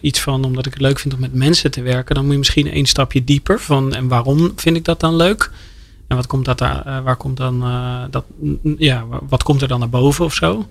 [0.00, 2.38] iets van, omdat ik het leuk vind om met mensen te werken, dan moet je
[2.38, 5.50] misschien één stapje dieper van en waarom vind ik dat dan leuk?
[6.08, 7.60] En wat komt dat daar, waar komt dan
[8.10, 8.24] dat,
[8.78, 10.66] ja, wat komt er dan naar boven of zo?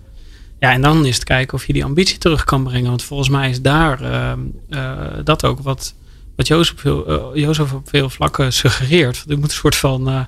[0.61, 2.89] Ja, en dan is het kijken of je die ambitie terug kan brengen.
[2.89, 4.31] Want volgens mij is daar uh,
[4.69, 5.93] uh, dat ook wat,
[6.35, 9.25] wat Jozef, veel, uh, Jozef op veel vlakken suggereert.
[9.27, 10.27] Er moet een soort van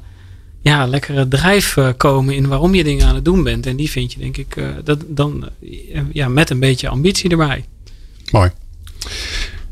[0.62, 3.66] ja, lekkere drijf komen in waarom je dingen aan het doen bent.
[3.66, 5.50] En die vind je denk ik dat, dan
[6.12, 7.66] ja, met een beetje ambitie erbij.
[8.32, 8.52] Mooi.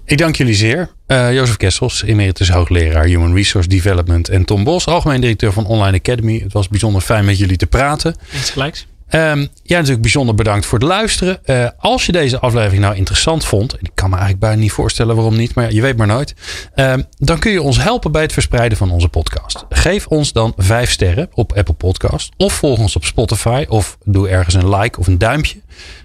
[0.06, 0.90] Ik dank jullie zeer.
[1.08, 4.30] Uh, Jozef Kessels, emeritus hoogleraar Human Resource Development.
[4.30, 6.40] En Tom Bos, algemeen directeur van Online Academy.
[6.40, 8.16] Het was bijzonder fijn met jullie te praten.
[8.34, 8.88] Eens gelijks.
[9.16, 11.40] Um, ja, natuurlijk bijzonder bedankt voor het luisteren.
[11.46, 14.72] Uh, als je deze aflevering nou interessant vond, en ik kan me eigenlijk bijna niet
[14.72, 16.36] voorstellen waarom niet, maar je weet maar nooit,
[16.76, 19.66] um, dan kun je ons helpen bij het verspreiden van onze podcast.
[19.70, 24.30] Geef ons dan vijf sterren op Apple Podcast of volg ons op Spotify of doe
[24.30, 25.62] ergens een like of een duimpje.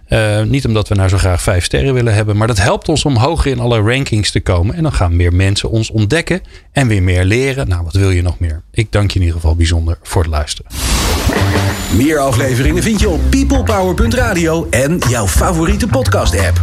[0.09, 3.05] Uh, niet omdat we nou zo graag vijf sterren willen hebben, maar dat helpt ons
[3.05, 4.75] om hoger in alle rankings te komen.
[4.75, 6.41] En dan gaan meer mensen ons ontdekken
[6.73, 7.69] en weer meer leren.
[7.69, 8.63] Nou, wat wil je nog meer?
[8.71, 10.73] Ik dank je in ieder geval bijzonder voor het luisteren.
[11.97, 16.61] Meer afleveringen vind je op peoplepower.radio en jouw favoriete podcast-app.